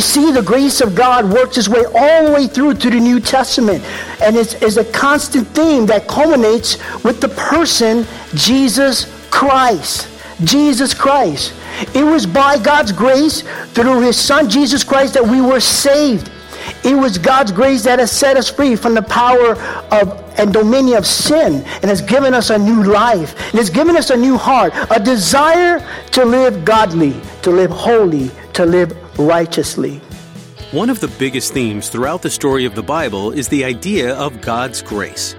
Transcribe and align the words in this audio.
We 0.00 0.02
see 0.02 0.32
the 0.32 0.40
grace 0.40 0.80
of 0.80 0.94
God 0.94 1.30
works 1.30 1.58
its 1.58 1.68
way 1.68 1.84
all 1.84 2.24
the 2.24 2.32
way 2.32 2.46
through 2.46 2.72
to 2.72 2.88
the 2.88 2.98
New 2.98 3.20
Testament. 3.20 3.84
And 4.22 4.34
it's, 4.34 4.54
it's 4.54 4.78
a 4.78 4.92
constant 4.92 5.46
theme 5.48 5.84
that 5.86 6.08
culminates 6.08 6.78
with 7.04 7.20
the 7.20 7.28
person, 7.28 8.06
Jesus 8.34 9.04
Christ. 9.28 10.08
Jesus 10.42 10.94
Christ. 10.94 11.52
It 11.94 12.02
was 12.02 12.24
by 12.24 12.56
God's 12.56 12.92
grace 12.92 13.42
through 13.74 14.00
his 14.00 14.18
son, 14.18 14.48
Jesus 14.48 14.82
Christ, 14.82 15.12
that 15.12 15.22
we 15.22 15.42
were 15.42 15.60
saved. 15.60 16.30
It 16.82 16.94
was 16.94 17.18
God's 17.18 17.52
grace 17.52 17.84
that 17.84 17.98
has 17.98 18.10
set 18.10 18.38
us 18.38 18.48
free 18.48 18.76
from 18.76 18.94
the 18.94 19.02
power 19.02 19.60
of 19.92 20.18
and 20.38 20.50
dominion 20.50 20.96
of 20.96 21.06
sin 21.06 21.56
and 21.56 21.84
has 21.84 22.00
given 22.00 22.32
us 22.32 22.48
a 22.48 22.56
new 22.56 22.84
life. 22.84 23.34
It 23.52 23.58
has 23.58 23.68
given 23.68 23.98
us 23.98 24.08
a 24.08 24.16
new 24.16 24.38
heart, 24.38 24.72
a 24.90 24.98
desire 24.98 25.86
to 26.12 26.24
live 26.24 26.64
godly, 26.64 27.20
to 27.42 27.50
live 27.50 27.70
holy, 27.70 28.30
to 28.54 28.64
live 28.64 28.96
righteously. 29.20 30.00
One 30.72 30.88
of 30.88 31.00
the 31.00 31.08
biggest 31.18 31.52
themes 31.52 31.88
throughout 31.88 32.22
the 32.22 32.30
story 32.30 32.64
of 32.64 32.74
the 32.74 32.82
Bible 32.82 33.32
is 33.32 33.48
the 33.48 33.64
idea 33.64 34.14
of 34.14 34.40
God's 34.40 34.82
grace. 34.82 35.34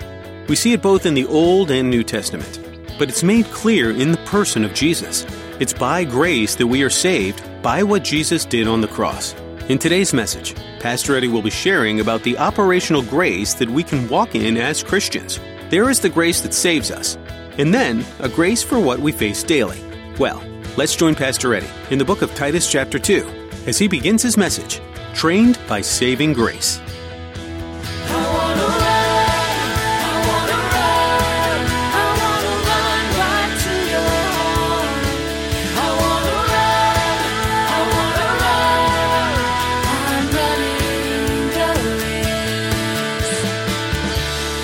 We 0.47 0.55
see 0.55 0.73
it 0.73 0.81
both 0.81 1.05
in 1.05 1.14
the 1.14 1.25
Old 1.25 1.72
and 1.72 1.89
New 1.89 2.03
Testament, 2.03 2.59
but 3.00 3.09
it's 3.09 3.23
made 3.23 3.45
clear 3.45 3.92
in 3.92 4.11
the 4.11 4.17
person 4.25 4.64
of 4.64 4.73
Jesus. 4.73 5.25
It's 5.59 5.73
by 5.73 6.03
grace 6.03 6.55
that 6.55 6.67
we 6.67 6.83
are 6.83 6.89
saved 6.89 7.42
by 7.61 7.81
what 7.81 8.03
Jesus 8.03 8.45
did 8.45 8.67
on 8.67 8.81
the 8.81 8.88
cross. 8.88 9.33
In 9.70 9.78
today's 9.78 10.14
message, 10.14 10.53
Pastor 10.80 11.16
Eddie 11.16 11.30
will 11.30 11.42
be 11.42 11.50
sharing 11.50 12.02
about 12.02 12.23
the 12.23 12.38
operational 12.38 13.03
grace 13.03 13.53
that 13.55 13.70
we 13.70 13.83
can 13.83 14.09
walk 14.09 14.36
in 14.36 14.58
as 14.58 14.83
Christians. 14.83 15.39
There 15.70 15.89
is 15.89 16.02
the 16.02 16.09
grace 16.09 16.42
that 16.42 16.53
saves 16.53 16.92
us, 16.92 17.17
and 17.58 17.73
then 17.73 18.03
a 18.20 18.27
grace 18.27 18.61
for 18.61 18.80
what 18.80 19.00
we 19.00 19.11
face 19.11 19.44
daily. 19.44 19.80
Well, 20.20 20.44
let's 20.75 20.95
join 20.95 21.16
Pastor 21.16 21.53
Eddie 21.55 21.70
in 21.89 22.00
the 22.00 22.05
book 22.05 22.22
of 22.22 22.36
Titus, 22.36 22.70
chapter 22.70 23.00
2 23.00 23.41
as 23.67 23.78
he 23.78 23.88
begins 23.88 24.23
his 24.23 24.38
message 24.38 24.81
Trained 25.14 25.59
by 25.67 25.81
Saving 25.81 26.34
Grace. 26.34 26.80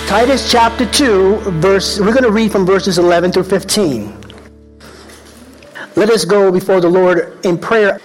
Titus 0.08 0.50
chapter 0.50 0.86
2, 0.86 1.36
verse, 1.60 2.00
we're 2.00 2.12
going 2.12 2.22
to 2.22 2.30
read 2.30 2.50
from 2.50 2.64
verses 2.64 2.96
11 2.96 3.30
through 3.30 3.44
15. 3.44 4.18
Let 5.96 6.08
us 6.08 6.24
go 6.24 6.50
before 6.50 6.80
the 6.80 6.88
Lord 6.88 7.38
in 7.44 7.58
prayer. 7.58 8.00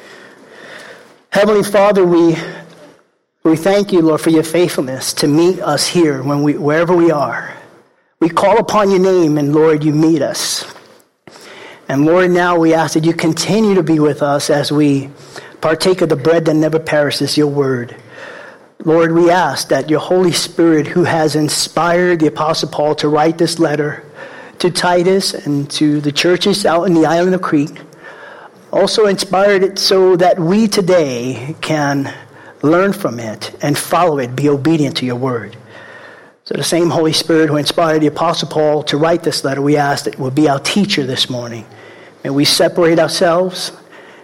Heavenly 1.34 1.64
Father, 1.64 2.06
we, 2.06 2.38
we 3.44 3.58
thank 3.58 3.92
you, 3.92 4.03
Lord, 4.03 4.22
for 4.22 4.30
your 4.30 4.44
faithfulness 4.44 5.14
to 5.14 5.28
meet 5.28 5.59
us 5.62 5.88
here 5.88 6.22
when 6.22 6.44
we, 6.44 6.59
wherever 6.59 6.95
we 6.95 7.09
are. 7.09 7.58
We 8.20 8.30
call 8.30 8.59
upon 8.59 8.92
your 8.92 9.00
name, 9.00 9.40
and 9.40 9.52
Lord, 9.52 9.84
you 9.84 9.94
meet 9.94 10.22
us. 10.22 10.72
And 11.90 12.06
Lord, 12.06 12.30
now 12.30 12.59
we 12.59 12.75
ask 12.75 12.94
that 12.94 13.03
you 13.03 13.13
continue 13.13 13.74
to 13.74 13.81
be 13.81 13.97
with 13.97 14.22
us 14.22 14.52
as 14.52 14.72
we 14.72 15.09
partake 15.59 16.02
of 16.02 16.09
the 16.09 16.16
bread 16.16 16.46
that 16.46 16.53
never 16.53 16.78
perishes, 16.78 17.35
your 17.35 17.47
word. 17.47 17.96
Lord, 18.85 19.12
we 19.12 19.31
ask 19.31 19.69
that 19.69 19.90
your 19.90 20.02
Holy 20.02 20.34
Spirit, 20.34 20.85
who 20.85 21.03
has 21.03 21.35
inspired 21.35 22.19
the 22.19 22.28
Apostle 22.28 22.69
Paul 22.69 22.94
to 22.97 23.09
write 23.09 23.40
this 23.40 23.58
letter 23.58 24.06
to 24.59 24.69
Titus 24.69 25.34
and 25.34 25.68
to 25.72 26.00
the 26.00 26.12
churches 26.12 26.63
out 26.63 26.84
in 26.84 26.94
the 26.94 27.08
island 27.08 27.34
of 27.34 27.41
Crete, 27.41 27.81
also 28.73 29.06
inspired 29.06 29.63
it 29.63 29.78
so 29.78 30.16
that 30.16 30.39
we 30.39 30.67
today 30.67 31.56
can 31.61 32.11
learn 32.63 32.91
from 32.91 33.19
it 33.19 33.56
and 33.61 33.78
follow 33.78 34.17
it, 34.17 34.35
be 34.35 34.50
obedient 34.50 34.97
to 34.97 35.06
your 35.06 35.16
word. 35.16 35.56
So 36.45 36.56
the 36.56 36.63
same 36.63 36.89
Holy 36.89 37.13
Spirit 37.13 37.50
who 37.50 37.57
inspired 37.57 38.01
the 38.01 38.07
Apostle 38.07 38.50
Paul 38.50 38.84
to 38.84 38.97
write 38.97 39.23
this 39.23 39.44
letter, 39.44 39.61
we 39.61 39.78
ask 39.78 40.06
that 40.06 40.17
will 40.17 40.31
be 40.31 40.50
our 40.50 40.59
teacher 40.59 41.06
this 41.06 41.29
morning. 41.29 41.66
May 42.23 42.31
we 42.31 42.45
separate 42.45 43.00
ourselves. 43.00 43.72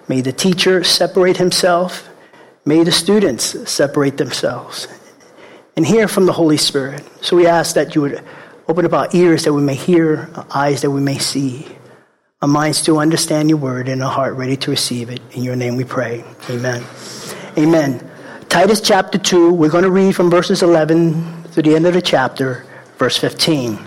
May 0.08 0.22
the 0.22 0.34
teacher 0.34 0.84
separate 0.84 1.38
himself. 1.38 2.10
May 2.66 2.84
the 2.84 2.92
students 2.92 3.70
separate 3.70 4.18
themselves 4.18 4.88
and 5.78 5.86
hear 5.86 6.08
from 6.08 6.26
the 6.26 6.34
Holy 6.34 6.58
Spirit. 6.58 7.04
So 7.22 7.36
we 7.38 7.46
ask 7.46 7.76
that 7.76 7.94
you 7.94 8.02
would 8.02 8.24
open 8.68 8.86
up 8.86 8.94
our 8.94 9.10
ears 9.14 9.44
that 9.44 9.54
we 9.54 9.62
may 9.62 9.76
hear, 9.76 10.30
our 10.36 10.48
eyes 10.50 10.82
that 10.82 10.92
we 10.92 11.02
may 11.02 11.20
see 11.20 11.68
our 12.42 12.48
mind 12.48 12.74
still 12.74 13.00
understand 13.00 13.50
your 13.50 13.58
word, 13.58 13.90
and 13.90 14.02
a 14.02 14.08
heart 14.08 14.34
ready 14.36 14.56
to 14.56 14.72
receive 14.72 15.10
it. 15.10 15.20
In 15.32 15.44
your 15.44 15.58
name 15.58 15.76
we 15.76 15.84
pray. 15.84 16.24
Amen. 16.50 16.86
Amen. 17.58 18.10
Titus 18.48 18.80
chapter 18.80 19.18
2, 19.18 19.52
we're 19.52 19.70
going 19.70 19.84
to 19.84 19.92
read 19.92 20.16
from 20.16 20.30
verses 20.30 20.64
11 20.64 21.44
to 21.52 21.62
the 21.62 21.76
end 21.76 21.86
of 21.86 21.96
the 21.96 22.02
chapter, 22.02 22.66
verse 22.98 23.18
15. 23.18 23.78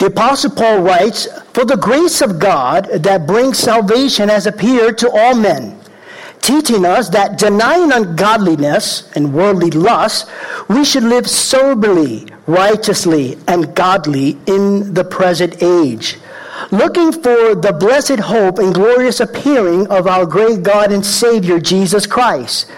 The 0.00 0.06
Apostle 0.06 0.50
Paul 0.50 0.80
writes, 0.80 1.28
For 1.52 1.64
the 1.64 1.76
grace 1.76 2.20
of 2.20 2.40
God 2.40 2.86
that 2.86 3.28
brings 3.28 3.58
salvation 3.58 4.28
has 4.28 4.48
appeared 4.48 4.98
to 4.98 5.10
all 5.12 5.36
men, 5.36 5.78
teaching 6.42 6.84
us 6.84 7.10
that 7.10 7.38
denying 7.38 7.92
ungodliness 7.92 9.08
and 9.12 9.32
worldly 9.32 9.70
lust, 9.70 10.28
we 10.68 10.84
should 10.84 11.04
live 11.04 11.30
soberly, 11.30 12.26
righteously, 12.48 13.38
and 13.46 13.72
godly 13.76 14.36
in 14.46 14.94
the 14.94 15.04
present 15.04 15.62
age 15.62 16.18
looking 16.70 17.12
for 17.12 17.54
the 17.54 17.76
blessed 17.78 18.18
hope 18.18 18.58
and 18.58 18.74
glorious 18.74 19.20
appearing 19.20 19.86
of 19.88 20.06
our 20.06 20.26
great 20.26 20.62
God 20.62 20.92
and 20.92 21.04
Savior, 21.04 21.60
Jesus 21.60 22.06
Christ, 22.06 22.68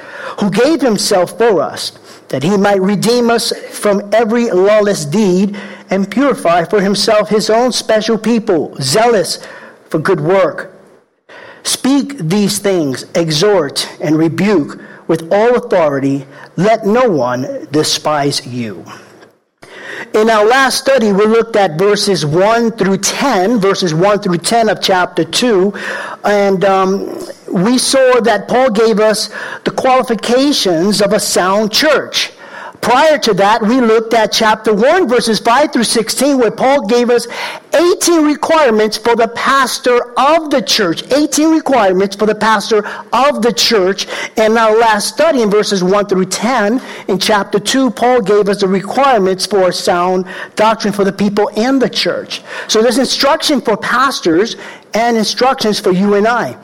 who 0.40 0.50
gave 0.50 0.80
himself 0.80 1.38
for 1.38 1.60
us, 1.62 1.90
that 2.28 2.42
he 2.42 2.56
might 2.56 2.80
redeem 2.80 3.30
us 3.30 3.52
from 3.70 4.10
every 4.12 4.50
lawless 4.50 5.04
deed 5.04 5.56
and 5.90 6.10
purify 6.10 6.64
for 6.64 6.80
himself 6.80 7.28
his 7.28 7.48
own 7.48 7.72
special 7.72 8.18
people, 8.18 8.76
zealous 8.80 9.46
for 9.88 9.98
good 9.98 10.20
work. 10.20 10.74
Speak 11.62 12.18
these 12.18 12.58
things, 12.58 13.04
exhort 13.14 13.88
and 14.00 14.16
rebuke 14.16 14.80
with 15.06 15.32
all 15.32 15.56
authority. 15.56 16.26
Let 16.56 16.86
no 16.86 17.08
one 17.08 17.66
despise 17.70 18.46
you. 18.46 18.84
In 20.14 20.30
our 20.30 20.44
last 20.46 20.78
study, 20.78 21.12
we 21.12 21.26
looked 21.26 21.56
at 21.56 21.78
verses 21.78 22.24
1 22.24 22.72
through 22.72 22.98
10, 22.98 23.58
verses 23.58 23.92
1 23.92 24.20
through 24.20 24.38
10 24.38 24.68
of 24.68 24.80
chapter 24.80 25.24
2, 25.24 25.72
and 26.24 26.64
um, 26.64 27.18
we 27.52 27.78
saw 27.78 28.20
that 28.20 28.46
Paul 28.48 28.70
gave 28.70 29.00
us 29.00 29.28
the 29.64 29.72
qualifications 29.72 31.02
of 31.02 31.12
a 31.12 31.20
sound 31.20 31.72
church. 31.72 32.30
Prior 32.80 33.18
to 33.18 33.34
that, 33.34 33.60
we 33.60 33.80
looked 33.80 34.14
at 34.14 34.32
chapter 34.32 34.72
1, 34.72 35.08
verses 35.08 35.40
5 35.40 35.72
through 35.72 35.84
16, 35.84 36.38
where 36.38 36.50
Paul 36.50 36.86
gave 36.86 37.10
us 37.10 37.26
18 37.74 38.24
requirements 38.24 38.96
for 38.96 39.14
the 39.14 39.28
pastor 39.28 40.18
of 40.18 40.50
the 40.50 40.62
church. 40.62 41.02
18 41.12 41.50
requirements 41.50 42.16
for 42.16 42.26
the 42.26 42.34
pastor 42.34 42.86
of 43.12 43.42
the 43.42 43.52
church. 43.52 44.06
And 44.36 44.56
our 44.56 44.76
last 44.76 45.08
study 45.08 45.42
in 45.42 45.50
verses 45.50 45.82
1 45.82 46.06
through 46.06 46.26
10, 46.26 46.80
in 47.08 47.18
chapter 47.18 47.58
2, 47.58 47.90
Paul 47.90 48.22
gave 48.22 48.48
us 48.48 48.60
the 48.60 48.68
requirements 48.68 49.44
for 49.44 49.70
sound 49.72 50.26
doctrine 50.56 50.94
for 50.94 51.04
the 51.04 51.12
people 51.12 51.48
in 51.48 51.78
the 51.78 51.90
church. 51.90 52.42
So 52.68 52.80
there's 52.80 52.98
instruction 52.98 53.60
for 53.60 53.76
pastors 53.76 54.56
and 54.94 55.16
instructions 55.16 55.80
for 55.80 55.90
you 55.90 56.14
and 56.14 56.26
I. 56.26 56.56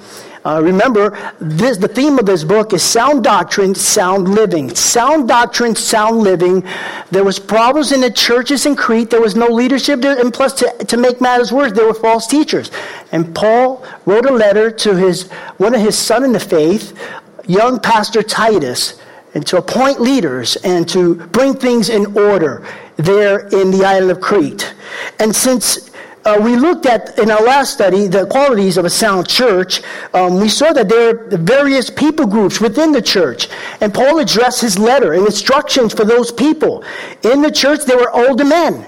Uh, 0.45 0.61
remember, 0.63 1.35
this, 1.41 1.79
the 1.79 1.89
theme 1.89 2.19
of 2.19 2.27
this 2.27 2.45
book 2.45 2.75
is 2.75 2.83
sound 2.83 3.25
doctrine, 3.25 3.75
sound 3.75 4.29
living. 4.29 4.75
Sound 4.75 5.27
doctrine, 5.27 5.75
sound 5.75 6.19
living. 6.19 6.63
There 7.11 7.25
was 7.25 7.39
problems 7.39 7.93
in 7.93 8.03
the 8.03 8.11
churches 8.11 8.67
in 8.67 8.77
Crete. 8.77 9.09
There 9.09 9.23
was 9.23 9.37
no 9.37 9.47
leadership 9.47 10.03
there, 10.03 10.21
and 10.21 10.35
plus, 10.35 10.53
to, 10.55 10.71
to 10.85 10.97
make 10.99 11.23
matters 11.23 11.51
worse, 11.51 11.73
there 11.73 11.87
were 11.87 11.95
false 11.95 12.27
teachers. 12.27 12.71
And 13.11 13.35
Paul 13.35 13.87
wrote 14.05 14.27
a 14.27 14.33
letter 14.33 14.71
to 14.71 14.95
his 14.95 15.31
one 15.57 15.75
of 15.75 15.81
his 15.81 15.97
son 15.97 16.25
in 16.25 16.33
the 16.33 16.41
faith, 16.41 16.99
young 17.47 17.81
pastor 17.81 18.23
Titus, 18.23 19.01
and 19.33 19.47
to 19.47 19.57
appoint 19.57 19.99
leaders 19.99 20.57
and 20.57 20.87
to 20.91 21.15
bring 21.15 21.55
things 21.55 21.89
in 21.89 22.19
order 22.19 22.67
there 22.97 23.49
in 23.49 23.71
the 23.71 23.85
island 23.85 24.11
of 24.11 24.21
Crete. 24.21 24.75
And 25.19 25.35
since 25.35 25.91
uh, 26.25 26.39
we 26.41 26.57
looked 26.57 26.87
at 26.87 27.19
in 27.19 27.31
our 27.31 27.43
last 27.43 27.75
study 27.75 28.07
the 28.07 28.27
qualities 28.27 28.77
of 28.77 28.85
a 28.85 28.91
sound 28.91 29.29
church. 29.29 29.83
Um, 30.15 30.41
we 30.41 30.49
saw 30.49 30.73
that 30.73 30.89
there 30.89 31.11
are 31.11 31.37
various 31.37 31.91
people 31.91 32.27
groups 32.27 32.61
within 32.61 32.93
the 32.93 33.03
church, 33.03 33.49
and 33.81 33.93
Paul 33.93 34.19
addressed 34.19 34.61
his 34.61 34.79
letter 34.79 35.13
and 35.13 35.27
instructions 35.27 35.93
for 35.93 36.05
those 36.05 36.33
people. 36.33 36.85
In 37.23 37.43
the 37.43 37.51
church, 37.51 37.85
there 37.85 37.99
were 37.99 38.11
older 38.11 38.45
men. 38.45 38.87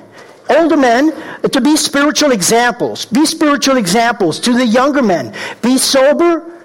Older 0.48 0.76
men 0.76 1.12
to 1.50 1.60
be 1.60 1.76
spiritual 1.76 2.30
examples. 2.30 3.04
Be 3.04 3.26
spiritual 3.26 3.76
examples 3.76 4.38
to 4.40 4.52
the 4.52 4.66
younger 4.66 5.02
men. 5.02 5.34
Be 5.60 5.76
sober, 5.76 6.62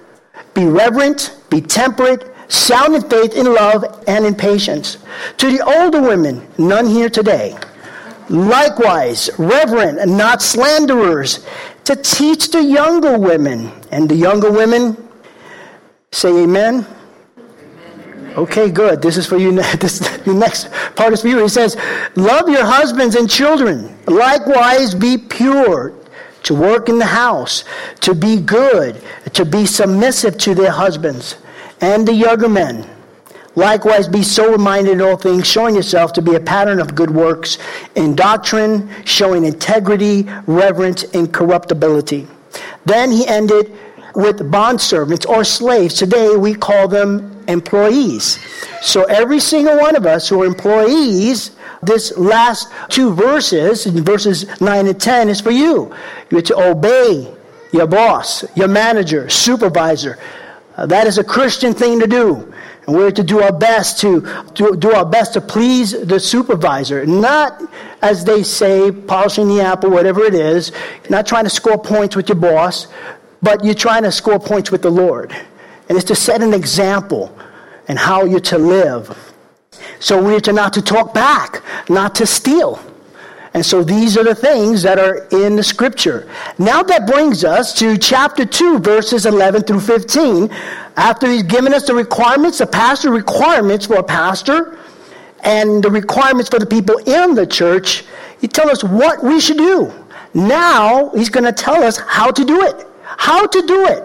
be 0.54 0.66
reverent, 0.66 1.36
be 1.50 1.62
temperate, 1.62 2.32
sound 2.48 2.96
in 2.96 3.02
faith, 3.10 3.34
in 3.34 3.52
love, 3.52 4.04
and 4.08 4.26
in 4.26 4.36
patience. 4.36 4.98
To 5.38 5.52
the 5.52 5.66
older 5.66 6.02
women, 6.02 6.48
none 6.58 6.86
here 6.86 7.10
today 7.10 7.58
Likewise, 8.32 9.30
reverent 9.38 10.00
and 10.00 10.18
not 10.18 10.42
slanderers, 10.42 11.46
to 11.84 11.98
teach 11.98 12.50
the 12.50 12.64
younger 12.64 13.20
women. 13.20 13.70
And 13.92 14.08
the 14.08 14.16
younger 14.16 14.50
women 14.50 14.96
say 16.12 16.30
amen. 16.44 16.88
Okay, 18.38 18.72
good. 18.72 19.02
This 19.02 19.18
is 19.18 19.28
for 19.28 19.38
you. 19.38 19.52
This 19.80 20.00
the 20.00 20.34
next 20.34 20.72
part 20.96 21.12
is 21.12 21.22
for 21.22 21.28
you. 21.28 21.42
He 21.44 21.50
says, 21.50 21.76
"Love 22.16 22.48
your 22.48 22.64
husbands 22.64 23.16
and 23.16 23.30
children. 23.30 23.98
Likewise, 24.08 24.96
be 24.96 25.18
pure, 25.18 25.94
to 26.44 26.56
work 26.56 26.88
in 26.88 27.00
the 27.00 27.06
house, 27.06 27.66
to 28.00 28.16
be 28.16 28.38
good, 28.40 29.02
to 29.34 29.44
be 29.44 29.66
submissive 29.66 30.38
to 30.38 30.56
their 30.56 30.72
husbands, 30.72 31.36
and 31.82 32.08
the 32.08 32.14
younger 32.14 32.48
men." 32.48 32.88
Likewise, 33.56 34.08
be 34.08 34.24
sober 34.24 34.58
minded 34.58 34.94
in 34.94 35.02
all 35.02 35.18
things, 35.18 35.46
showing 35.48 35.76
yourself 35.76 36.14
to 36.14 36.22
be 36.22 36.36
a 36.36 36.40
pattern 36.40 36.80
of 36.80 36.96
good 36.96 37.10
works 37.10 37.58
in 37.96 38.16
doctrine, 38.16 38.90
showing 39.04 39.44
integrity, 39.44 40.26
reverence, 40.48 41.04
and 41.04 41.28
incorruptibility. 41.28 42.28
Then 42.86 43.12
he 43.12 43.28
ended 43.28 43.78
with 44.16 44.40
bondservants 44.52 45.28
or 45.28 45.44
slaves. 45.44 45.96
Today 45.96 46.36
we 46.36 46.54
call 46.54 46.88
them 46.88 47.44
employees. 47.48 48.40
So 48.82 49.04
every 49.04 49.40
single 49.40 49.78
one 49.78 49.96
of 49.96 50.06
us 50.06 50.30
who 50.30 50.42
are 50.44 50.46
employees, 50.46 51.52
this 51.82 52.18
last 52.18 52.72
two 52.90 53.14
verses, 53.14 53.86
verses 53.86 54.62
9 54.62 54.88
and 54.88 55.02
10, 55.02 55.30
is 55.30 55.42
for 55.42 55.52
you. 55.52 55.94
You're 56.30 56.42
to 56.44 56.58
obey 56.58 57.34
your 57.72 57.88
boss, 57.88 58.46
your 58.56 58.68
manager, 58.68 59.30
supervisor. 59.30 60.20
Uh, 60.76 60.86
that 60.86 61.08
is 61.08 61.18
a 61.18 61.24
Christian 61.24 61.74
thing 61.74 62.00
to 62.00 62.08
do. 62.08 62.51
And 62.88 62.96
we're 62.96 63.12
to 63.12 63.24
do 63.24 63.42
our 63.42 63.52
best 63.52 64.00
to, 64.00 64.22
do 64.56 64.92
our 64.94 65.06
best 65.06 65.34
to 65.34 65.42
please 65.42 65.92
the 65.92 66.20
supervisor, 66.20 67.06
not 67.06 67.62
as 68.02 68.26
they 68.26 68.42
say, 68.44 68.92
polishing 68.92 69.48
the 69.48 69.62
apple, 69.62 69.92
whatever 69.92 70.24
it 70.24 70.34
is, 70.34 70.72
not 71.10 71.28
trying 71.28 71.44
to 71.44 71.50
score 71.50 71.78
points 71.78 72.16
with 72.16 72.28
your 72.28 72.38
boss, 72.38 72.88
but 73.42 73.64
you're 73.64 73.76
trying 73.76 74.04
to 74.04 74.12
score 74.12 74.40
points 74.40 74.72
with 74.72 74.82
the 74.82 74.90
Lord. 74.90 75.32
And 75.90 75.98
it's 75.98 76.08
to 76.08 76.16
set 76.16 76.42
an 76.42 76.54
example 76.54 77.38
and 77.88 78.00
how 78.00 78.26
you're 78.26 78.40
to 78.40 78.58
live. 78.58 79.34
So 80.00 80.22
we're 80.22 80.40
to 80.42 80.54
not 80.54 80.74
to 80.74 80.82
talk 80.82 81.14
back, 81.14 81.64
not 81.90 82.16
to 82.16 82.26
steal. 82.26 82.82
And 83.54 83.66
so 83.66 83.84
these 83.84 84.18
are 84.18 84.24
the 84.24 84.36
things 84.36 84.82
that 84.84 84.98
are 84.98 85.28
in 85.32 85.58
the 85.58 85.64
scripture. 85.64 86.30
Now 86.58 86.84
that 86.84 87.06
brings 87.06 87.44
us 87.44 87.78
to 87.80 87.98
chapter 87.98 88.46
2, 88.46 88.80
verses 88.80 89.26
11 89.26 89.64
through 89.64 89.82
15. 89.82 90.50
After 90.98 91.28
he's 91.28 91.44
given 91.44 91.74
us 91.74 91.88
the 91.88 91.96
requirements, 91.96 92.58
the 92.58 92.68
pastor 92.68 93.12
requirements 93.12 93.86
for 93.86 93.96
a 93.96 94.04
pastor, 94.04 94.78
and 95.44 95.84
the 95.84 95.90
requirements 95.90 96.50
for 96.50 96.60
the 96.60 96.66
people 96.66 96.98
in 97.00 97.34
the 97.34 97.48
church, 97.48 98.04
he 98.40 98.48
tells 98.48 98.70
us 98.70 98.84
what 98.84 99.24
we 99.24 99.40
should 99.40 99.58
do. 99.58 99.92
Now 100.34 101.10
he's 101.10 101.30
going 101.30 101.44
to 101.44 101.52
tell 101.52 101.84
us 101.84 101.98
how 101.98 102.32
to 102.32 102.46
do 102.46 102.62
it. 102.66 102.88
How 103.04 103.46
to 103.46 103.62
do 103.68 103.88
it. 103.88 104.04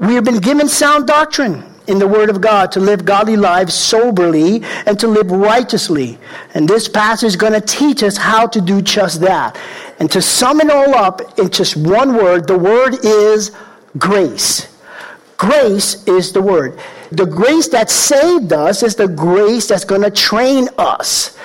We 0.00 0.14
have 0.14 0.24
been 0.24 0.38
given 0.38 0.68
sound 0.68 1.06
doctrine 1.06 1.62
in 1.86 1.98
the 1.98 2.08
Word 2.08 2.30
of 2.30 2.40
God 2.40 2.72
to 2.72 2.80
live 2.80 3.04
godly 3.04 3.36
lives 3.36 3.74
soberly 3.74 4.62
and 4.86 4.98
to 4.98 5.06
live 5.06 5.30
righteously. 5.30 6.18
And 6.54 6.68
this 6.68 6.88
passage 6.88 7.28
is 7.28 7.36
going 7.36 7.52
to 7.52 7.60
teach 7.60 8.02
us 8.02 8.16
how 8.16 8.46
to 8.48 8.60
do 8.60 8.82
just 8.82 9.20
that. 9.20 9.58
And 10.00 10.10
to 10.10 10.20
sum 10.20 10.60
it 10.60 10.70
all 10.70 10.94
up 10.94 11.38
in 11.38 11.50
just 11.50 11.76
one 11.76 12.16
word, 12.16 12.46
the 12.48 12.58
word 12.58 13.04
is 13.04 13.52
grace. 13.98 14.73
Grace 15.44 16.02
is 16.06 16.32
the 16.32 16.40
word. 16.40 16.78
The 17.10 17.26
grace 17.26 17.68
that 17.68 17.90
saved 17.90 18.52
us 18.54 18.82
is 18.82 18.94
the 18.94 19.08
grace 19.08 19.68
that's 19.68 19.84
going 19.84 20.00
to 20.00 20.10
train 20.10 20.70
us. 20.78 21.36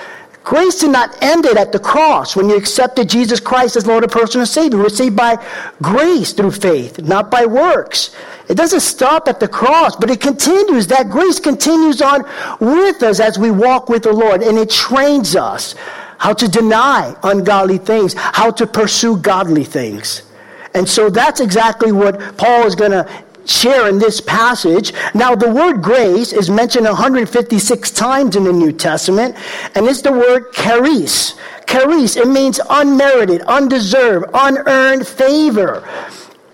Grace 0.42 0.80
did 0.80 0.90
not 0.90 1.22
end 1.22 1.44
it 1.44 1.58
at 1.58 1.70
the 1.70 1.78
cross 1.78 2.34
when 2.34 2.48
you 2.48 2.56
accepted 2.56 3.10
Jesus 3.10 3.40
Christ 3.40 3.76
as 3.76 3.86
Lord 3.86 4.02
and 4.02 4.10
personal 4.10 4.46
Savior. 4.46 4.78
We're 4.78 4.88
saved 4.88 5.16
by 5.16 5.36
grace 5.82 6.32
through 6.32 6.52
faith, 6.52 6.98
not 6.98 7.30
by 7.30 7.44
works. 7.44 8.16
It 8.48 8.56
doesn't 8.56 8.80
stop 8.80 9.28
at 9.28 9.38
the 9.38 9.48
cross, 9.48 9.96
but 9.96 10.08
it 10.08 10.18
continues. 10.22 10.86
That 10.86 11.10
grace 11.10 11.38
continues 11.38 12.00
on 12.00 12.24
with 12.58 13.02
us 13.02 13.20
as 13.20 13.38
we 13.38 13.50
walk 13.50 13.90
with 13.90 14.04
the 14.04 14.14
Lord, 14.14 14.42
and 14.42 14.56
it 14.56 14.70
trains 14.70 15.36
us 15.36 15.74
how 16.16 16.32
to 16.32 16.48
deny 16.48 17.14
ungodly 17.22 17.78
things, 17.78 18.14
how 18.16 18.50
to 18.52 18.66
pursue 18.66 19.18
godly 19.18 19.64
things. 19.64 20.22
And 20.74 20.88
so 20.88 21.10
that's 21.10 21.40
exactly 21.40 21.92
what 21.92 22.38
Paul 22.38 22.66
is 22.66 22.74
going 22.74 22.92
to 22.92 23.24
share 23.50 23.88
in 23.88 23.98
this 23.98 24.20
passage. 24.20 24.92
Now, 25.14 25.34
the 25.34 25.50
word 25.50 25.82
grace 25.82 26.32
is 26.32 26.48
mentioned 26.48 26.86
156 26.86 27.90
times 27.90 28.36
in 28.36 28.44
the 28.44 28.52
New 28.52 28.72
Testament, 28.72 29.36
and 29.74 29.86
it's 29.86 30.02
the 30.02 30.12
word 30.12 30.52
charis. 30.52 31.34
Charis, 31.66 32.16
it 32.16 32.28
means 32.28 32.60
unmerited, 32.70 33.42
undeserved, 33.42 34.26
unearned 34.32 35.06
favor. 35.06 35.86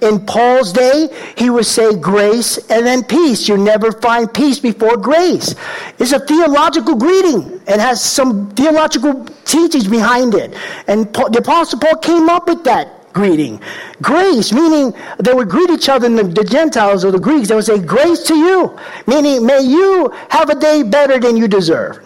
In 0.03 0.25
Paul's 0.27 0.75
day, 0.75 1.09
he 1.39 1.49
would 1.49 1.65
say 1.65 1.97
grace 1.97 2.59
and 2.71 2.85
then 2.85 3.03
peace. 3.03 3.49
You 3.49 3.57
never 3.57 3.93
find 3.93 4.33
peace 4.33 4.59
before 4.59 4.99
grace. 4.99 5.55
It's 5.99 6.13
a 6.13 6.21
theological 6.21 6.97
greeting 6.97 7.63
and 7.67 7.81
has 7.81 8.03
some 8.03 8.51
theological 8.51 9.25
teachings 9.47 9.89
behind 9.89 10.35
it. 10.35 10.55
And 10.87 11.07
the 11.15 11.39
Apostle 11.39 11.79
Paul 11.79 11.97
came 11.97 12.29
up 12.29 12.47
with 12.47 12.63
that 12.65 12.96
greeting. 13.17 13.61
Grace, 14.03 14.53
meaning 14.53 14.95
they 15.19 15.33
would 15.33 15.49
greet 15.49 15.71
each 15.71 15.89
other, 15.89 16.09
the, 16.09 16.23
the 16.23 16.45
Gentiles 16.45 17.05
or 17.05 17.11
the 17.11 17.19
Greeks, 17.19 17.49
they 17.49 17.55
would 17.55 17.65
say, 17.65 17.81
Grace 17.81 18.23
to 18.25 18.35
you, 18.35 18.79
meaning, 19.07 19.45
may 19.45 19.63
you 19.63 20.13
have 20.29 20.51
a 20.51 20.55
day 20.55 20.83
better 20.83 21.19
than 21.19 21.37
you 21.37 21.49
deserve. 21.49 21.99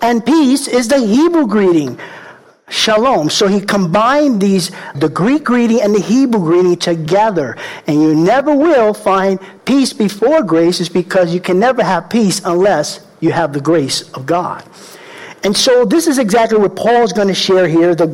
And 0.00 0.24
peace 0.24 0.68
is 0.68 0.88
the 0.88 0.98
Hebrew 0.98 1.46
greeting. 1.46 1.98
Shalom. 2.68 3.30
So 3.30 3.46
he 3.46 3.60
combined 3.60 4.40
these, 4.40 4.72
the 4.96 5.08
Greek 5.08 5.44
greeting 5.44 5.80
and 5.82 5.94
the 5.94 6.00
Hebrew 6.00 6.40
greeting 6.40 6.76
together. 6.76 7.56
And 7.86 8.02
you 8.02 8.14
never 8.14 8.54
will 8.54 8.92
find 8.92 9.38
peace 9.64 9.92
before 9.92 10.42
grace, 10.42 10.80
is 10.80 10.88
because 10.88 11.32
you 11.32 11.40
can 11.40 11.60
never 11.60 11.82
have 11.82 12.10
peace 12.10 12.40
unless 12.44 13.06
you 13.20 13.30
have 13.32 13.52
the 13.52 13.60
grace 13.60 14.10
of 14.14 14.26
God. 14.26 14.64
And 15.46 15.56
so 15.56 15.84
this 15.84 16.08
is 16.08 16.18
exactly 16.18 16.58
what 16.58 16.74
Paul 16.74 17.04
is 17.04 17.12
going 17.12 17.28
to 17.28 17.34
share 17.34 17.68
here. 17.68 17.94
The, 17.94 18.08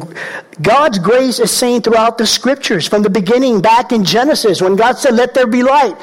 God's 0.61 0.99
grace 0.99 1.39
is 1.39 1.51
seen 1.51 1.81
throughout 1.81 2.19
the 2.19 2.27
scriptures 2.27 2.87
from 2.87 3.01
the 3.01 3.09
beginning, 3.09 3.63
back 3.63 3.91
in 3.91 4.05
Genesis, 4.05 4.61
when 4.61 4.77
God 4.77 4.99
said, 4.99 5.15
Let 5.15 5.33
there 5.33 5.47
be 5.47 5.63
light. 5.63 5.97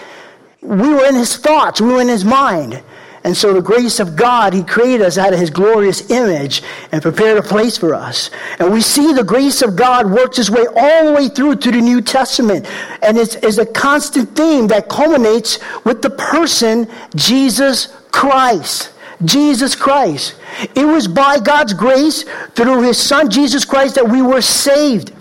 We 0.61 0.89
were 0.89 1.05
in 1.05 1.13
his 1.13 1.37
thoughts, 1.37 1.81
we 1.81 1.93
were 1.93 2.01
in 2.01 2.07
his 2.07 2.25
mind. 2.25 2.81
And 3.23 3.37
so 3.37 3.53
the 3.53 3.61
grace 3.61 3.99
of 3.99 4.15
God, 4.15 4.53
He 4.53 4.63
created 4.63 5.05
us 5.05 5.19
out 5.19 5.33
of 5.33 5.39
His 5.39 5.49
glorious 5.49 6.09
image 6.09 6.63
and 6.91 7.01
prepared 7.01 7.37
a 7.37 7.43
place 7.43 7.77
for 7.77 7.93
us. 7.93 8.31
And 8.57 8.71
we 8.71 8.81
see 8.81 9.13
the 9.13 9.25
grace 9.25 9.61
of 9.61 9.75
God 9.75 10.09
works 10.09 10.39
its 10.39 10.49
way 10.49 10.65
all 10.73 11.05
the 11.05 11.13
way 11.13 11.27
through 11.27 11.57
to 11.57 11.71
the 11.71 11.81
New 11.81 12.01
Testament. 12.01 12.65
And 13.03 13.17
it's, 13.17 13.35
it's 13.35 13.57
a 13.57 13.65
constant 13.65 14.35
theme 14.37 14.67
that 14.67 14.87
culminates 14.87 15.59
with 15.83 16.01
the 16.01 16.09
person, 16.09 16.87
Jesus 17.13 17.89
Christ. 18.11 18.93
Jesus 19.25 19.75
Christ. 19.75 20.35
It 20.75 20.85
was 20.85 21.07
by 21.07 21.39
God's 21.39 21.73
grace 21.73 22.23
through 22.55 22.83
his 22.83 22.97
son 22.97 23.29
Jesus 23.29 23.65
Christ 23.65 23.95
that 23.95 24.07
we 24.07 24.21
were 24.21 24.41
saved. 24.41 25.13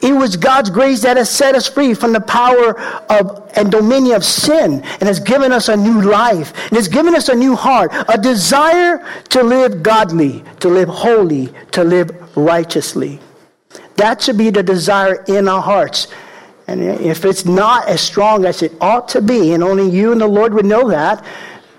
It 0.00 0.12
was 0.12 0.36
God's 0.36 0.70
grace 0.70 1.02
that 1.02 1.16
has 1.16 1.30
set 1.30 1.54
us 1.54 1.68
free 1.68 1.94
from 1.94 2.12
the 2.12 2.20
power 2.20 2.78
of 3.10 3.50
and 3.56 3.70
dominion 3.70 4.16
of 4.16 4.24
sin 4.24 4.82
and 4.82 5.02
has 5.02 5.20
given 5.20 5.52
us 5.52 5.68
a 5.68 5.76
new 5.76 6.02
life. 6.02 6.52
It 6.66 6.76
has 6.76 6.88
given 6.88 7.14
us 7.14 7.28
a 7.28 7.34
new 7.34 7.56
heart, 7.56 7.90
a 8.08 8.18
desire 8.18 9.06
to 9.30 9.42
live 9.42 9.82
godly, 9.82 10.44
to 10.60 10.68
live 10.68 10.88
holy, 10.88 11.52
to 11.72 11.84
live 11.84 12.10
righteously. 12.36 13.20
That 13.96 14.22
should 14.22 14.38
be 14.38 14.50
the 14.50 14.62
desire 14.62 15.24
in 15.28 15.48
our 15.48 15.62
hearts. 15.62 16.08
And 16.68 16.82
if 16.82 17.24
it's 17.24 17.44
not 17.44 17.88
as 17.88 18.00
strong 18.00 18.44
as 18.44 18.62
it 18.62 18.72
ought 18.80 19.08
to 19.08 19.22
be, 19.22 19.52
and 19.52 19.62
only 19.62 19.88
you 19.88 20.12
and 20.12 20.20
the 20.20 20.26
Lord 20.26 20.52
would 20.52 20.66
know 20.66 20.90
that, 20.90 21.24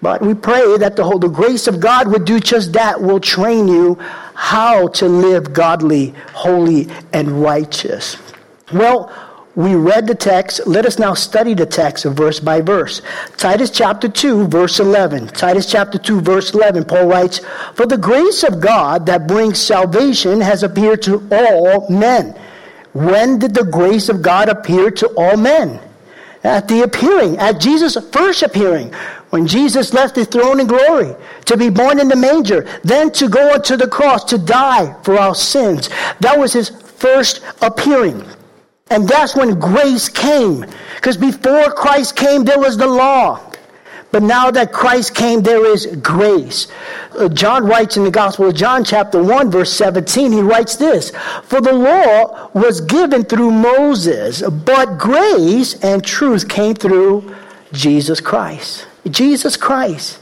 but 0.07 0.21
we 0.21 0.33
pray 0.33 0.77
that 0.77 0.95
the, 0.95 1.03
whole, 1.03 1.19
the 1.19 1.27
grace 1.27 1.67
of 1.67 1.81
God 1.81 2.07
would 2.07 2.23
do 2.23 2.39
just 2.39 2.71
that, 2.71 3.01
will 3.01 3.19
train 3.19 3.67
you 3.67 3.95
how 4.35 4.87
to 4.87 5.05
live 5.05 5.51
godly, 5.51 6.15
holy, 6.31 6.87
and 7.11 7.41
righteous. 7.43 8.15
Well, 8.71 9.11
we 9.55 9.75
read 9.75 10.07
the 10.07 10.15
text. 10.15 10.65
Let 10.65 10.85
us 10.85 10.97
now 10.97 11.13
study 11.13 11.53
the 11.53 11.65
text 11.65 12.05
verse 12.05 12.39
by 12.39 12.61
verse. 12.61 13.01
Titus 13.35 13.69
chapter 13.69 14.07
2, 14.07 14.47
verse 14.47 14.79
11. 14.79 15.27
Titus 15.27 15.69
chapter 15.69 15.97
2, 15.97 16.21
verse 16.21 16.53
11. 16.53 16.85
Paul 16.85 17.07
writes, 17.07 17.41
For 17.73 17.85
the 17.85 17.97
grace 17.97 18.43
of 18.43 18.61
God 18.61 19.07
that 19.07 19.27
brings 19.27 19.59
salvation 19.59 20.39
has 20.39 20.63
appeared 20.63 21.01
to 21.01 21.27
all 21.33 21.89
men 21.89 22.33
When 22.93 23.39
did 23.39 23.53
the 23.53 23.65
grace 23.65 24.07
of 24.07 24.21
God 24.21 24.47
appear 24.47 24.89
to 24.89 25.07
all 25.17 25.35
men? 25.35 25.81
At 26.45 26.69
the 26.69 26.83
appearing, 26.83 27.37
at 27.39 27.59
Jesus' 27.59 27.97
first 28.09 28.41
appearing, 28.41 28.93
when 29.29 29.45
Jesus 29.45 29.93
left 29.93 30.15
the 30.15 30.25
throne 30.25 30.59
in 30.59 30.67
glory 30.67 31.13
to 31.45 31.57
be 31.57 31.69
born 31.69 31.99
in 31.99 32.07
the 32.07 32.15
manger, 32.15 32.67
then 32.83 33.11
to 33.11 33.27
go 33.27 33.53
unto 33.53 33.75
the 33.75 33.87
cross 33.87 34.23
to 34.25 34.37
die 34.37 34.95
for 35.03 35.17
our 35.17 35.35
sins. 35.35 35.89
That 36.21 36.37
was 36.39 36.53
his 36.53 36.69
first 36.69 37.41
appearing. 37.61 38.23
And 38.89 39.07
that's 39.07 39.35
when 39.35 39.59
grace 39.59 40.07
came. 40.07 40.65
Because 40.95 41.17
before 41.17 41.71
Christ 41.71 42.15
came, 42.15 42.45
there 42.45 42.59
was 42.59 42.77
the 42.77 42.87
law. 42.87 43.43
But 44.11 44.23
now 44.23 44.49
that 44.51 44.71
Christ 44.71 45.13
came, 45.13 45.41
there 45.41 45.65
is 45.65 45.85
grace. 46.01 46.67
Uh, 47.17 47.27
John 47.27 47.65
writes 47.65 47.97
in 47.97 48.05
the 48.05 48.11
Gospel 48.11 48.47
of 48.47 48.55
John, 48.55 48.85
chapter 48.85 49.21
1, 49.21 49.51
verse 49.51 49.73
17, 49.73 50.31
he 50.31 50.41
writes 50.41 50.77
this 50.77 51.11
For 51.43 51.59
the 51.59 51.73
law 51.73 52.49
was 52.53 52.79
given 52.79 53.25
through 53.25 53.51
Moses, 53.51 54.41
but 54.41 54.97
grace 54.97 55.73
and 55.83 56.03
truth 56.03 56.47
came 56.47 56.73
through 56.73 57.35
Jesus 57.73 58.21
Christ. 58.21 58.87
Jesus 59.09 59.57
Christ. 59.57 60.19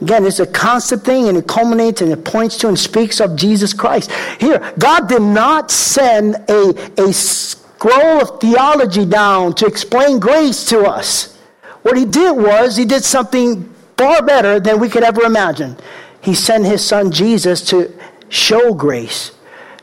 Again, 0.00 0.26
it's 0.26 0.40
a 0.40 0.46
constant 0.46 1.04
thing 1.04 1.28
and 1.28 1.38
it 1.38 1.46
culminates 1.46 2.00
and 2.00 2.12
it 2.12 2.24
points 2.24 2.58
to 2.58 2.68
and 2.68 2.78
speaks 2.78 3.20
of 3.20 3.36
Jesus 3.36 3.72
Christ. 3.72 4.10
Here, 4.40 4.72
God 4.78 5.08
did 5.08 5.22
not 5.22 5.70
send 5.70 6.34
a, 6.48 6.74
a 6.98 7.12
scroll 7.12 8.20
of 8.20 8.40
theology 8.40 9.06
down 9.06 9.54
to 9.54 9.66
explain 9.66 10.18
grace 10.18 10.64
to 10.66 10.80
us. 10.80 11.36
What 11.82 11.96
he 11.96 12.04
did 12.04 12.32
was, 12.32 12.76
he 12.76 12.84
did 12.84 13.04
something 13.04 13.72
far 13.96 14.22
better 14.22 14.58
than 14.58 14.80
we 14.80 14.88
could 14.88 15.04
ever 15.04 15.22
imagine. 15.22 15.76
He 16.20 16.34
sent 16.34 16.64
his 16.64 16.84
son 16.84 17.10
Jesus 17.10 17.60
to 17.68 17.92
show 18.28 18.74
grace. 18.74 19.32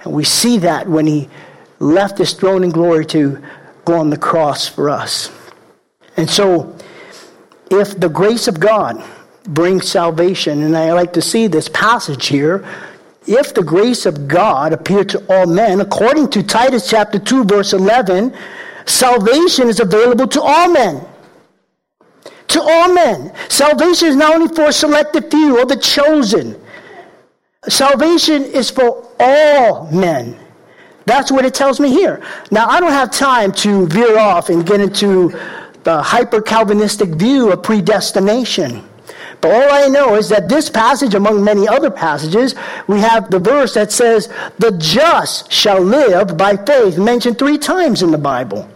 And 0.04 0.14
we 0.14 0.24
see 0.24 0.58
that 0.60 0.88
when 0.88 1.06
he 1.06 1.30
left 1.80 2.18
his 2.18 2.34
throne 2.34 2.64
in 2.64 2.72
glory 2.72 3.06
to 3.08 3.42
go 3.86 4.00
on 4.00 4.10
the 4.10 4.18
cross 4.18 4.68
for 4.68 4.90
us. 4.90 5.32
And 6.18 6.30
so, 6.30 6.76
if 7.72 8.00
the 8.00 8.10
grace 8.10 8.48
of 8.48 8.60
God 8.60 9.02
brings 9.46 9.90
salvation, 9.90 10.64
and 10.64 10.76
I 10.78 10.92
like 10.94 11.14
to 11.14 11.22
see 11.22 11.48
this 11.48 11.70
passage 11.70 12.28
here, 12.28 12.66
if 13.28 13.54
the 13.54 13.64
grace 13.64 14.06
of 14.06 14.28
God 14.28 14.74
appeared 14.74 15.10
to 15.10 15.24
all 15.34 15.46
men, 15.46 15.80
according 15.80 16.30
to 16.32 16.44
Titus 16.44 16.90
chapter 16.90 17.20
2, 17.20 17.46
verse 17.46 17.74
11, 17.74 18.36
salvation 18.86 19.68
is 19.68 19.80
available 19.80 20.28
to 20.28 20.42
all 20.42 20.72
men. 20.72 21.06
To 22.50 22.62
all 22.62 22.94
men. 22.94 23.34
Salvation 23.48 24.10
is 24.10 24.16
not 24.16 24.36
only 24.36 24.54
for 24.54 24.66
a 24.66 24.74
selected 24.74 25.32
few 25.32 25.60
or 25.60 25.66
the 25.66 25.78
chosen. 25.78 26.60
Salvation 27.70 28.44
is 28.44 28.70
for 28.70 29.08
all 29.20 29.90
men. 29.92 30.38
That's 31.06 31.32
what 31.32 31.46
it 31.46 31.54
tells 31.54 31.80
me 31.80 31.90
here. 31.90 32.22
Now, 32.50 32.68
I 32.68 32.80
don't 32.80 32.92
have 32.92 33.12
time 33.12 33.52
to 33.54 33.88
veer 33.88 34.18
off 34.18 34.50
and 34.50 34.66
get 34.66 34.82
into 34.82 35.32
the 35.84 36.02
hyper 36.02 36.42
Calvinistic 36.42 37.10
view 37.10 37.52
of 37.52 37.64
predestination. 37.64 38.84
But 39.42 39.52
all 39.52 39.74
I 39.74 39.88
know 39.88 40.16
is 40.16 40.30
that 40.30 40.50
this 40.50 40.70
passage, 40.70 41.16
among 41.16 41.44
many 41.44 41.68
other 41.68 41.90
passages, 41.90 42.54
we 42.88 43.00
have 43.00 43.32
the 43.32 43.40
verse 43.40 43.74
that 43.74 43.92
says, 43.92 44.30
The 44.60 44.72
just 44.78 45.52
shall 45.52 45.82
live 45.82 46.38
by 46.38 46.58
faith, 46.58 46.98
mentioned 46.98 47.40
three 47.40 47.58
times 47.58 48.04
in 48.04 48.12
the 48.12 48.20
Bible. 48.20 48.70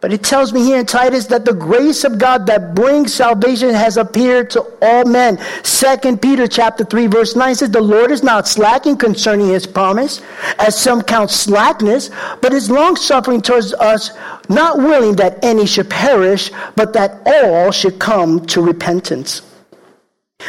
But 0.00 0.14
it 0.14 0.22
tells 0.22 0.54
me 0.54 0.64
here 0.64 0.78
in 0.78 0.86
Titus 0.86 1.26
that 1.26 1.44
the 1.44 1.52
grace 1.52 2.04
of 2.04 2.18
God 2.18 2.46
that 2.46 2.74
brings 2.74 3.12
salvation 3.12 3.74
has 3.74 3.98
appeared 3.98 4.48
to 4.50 4.64
all 4.80 5.04
men. 5.04 5.38
Second 5.62 6.22
Peter 6.22 6.48
chapter 6.48 6.84
3 6.84 7.06
verse 7.06 7.36
9 7.36 7.54
says, 7.54 7.70
The 7.70 7.82
Lord 7.82 8.10
is 8.10 8.22
not 8.22 8.48
slacking 8.48 8.96
concerning 8.96 9.48
his 9.48 9.66
promise, 9.66 10.22
as 10.58 10.80
some 10.80 11.02
count 11.02 11.30
slackness, 11.30 12.10
but 12.40 12.54
is 12.54 12.70
long 12.70 12.96
suffering 12.96 13.42
towards 13.42 13.74
us, 13.74 14.10
not 14.48 14.78
willing 14.78 15.16
that 15.16 15.44
any 15.44 15.66
should 15.66 15.90
perish, 15.90 16.50
but 16.76 16.94
that 16.94 17.20
all 17.26 17.70
should 17.70 17.98
come 17.98 18.46
to 18.46 18.62
repentance. 18.62 19.42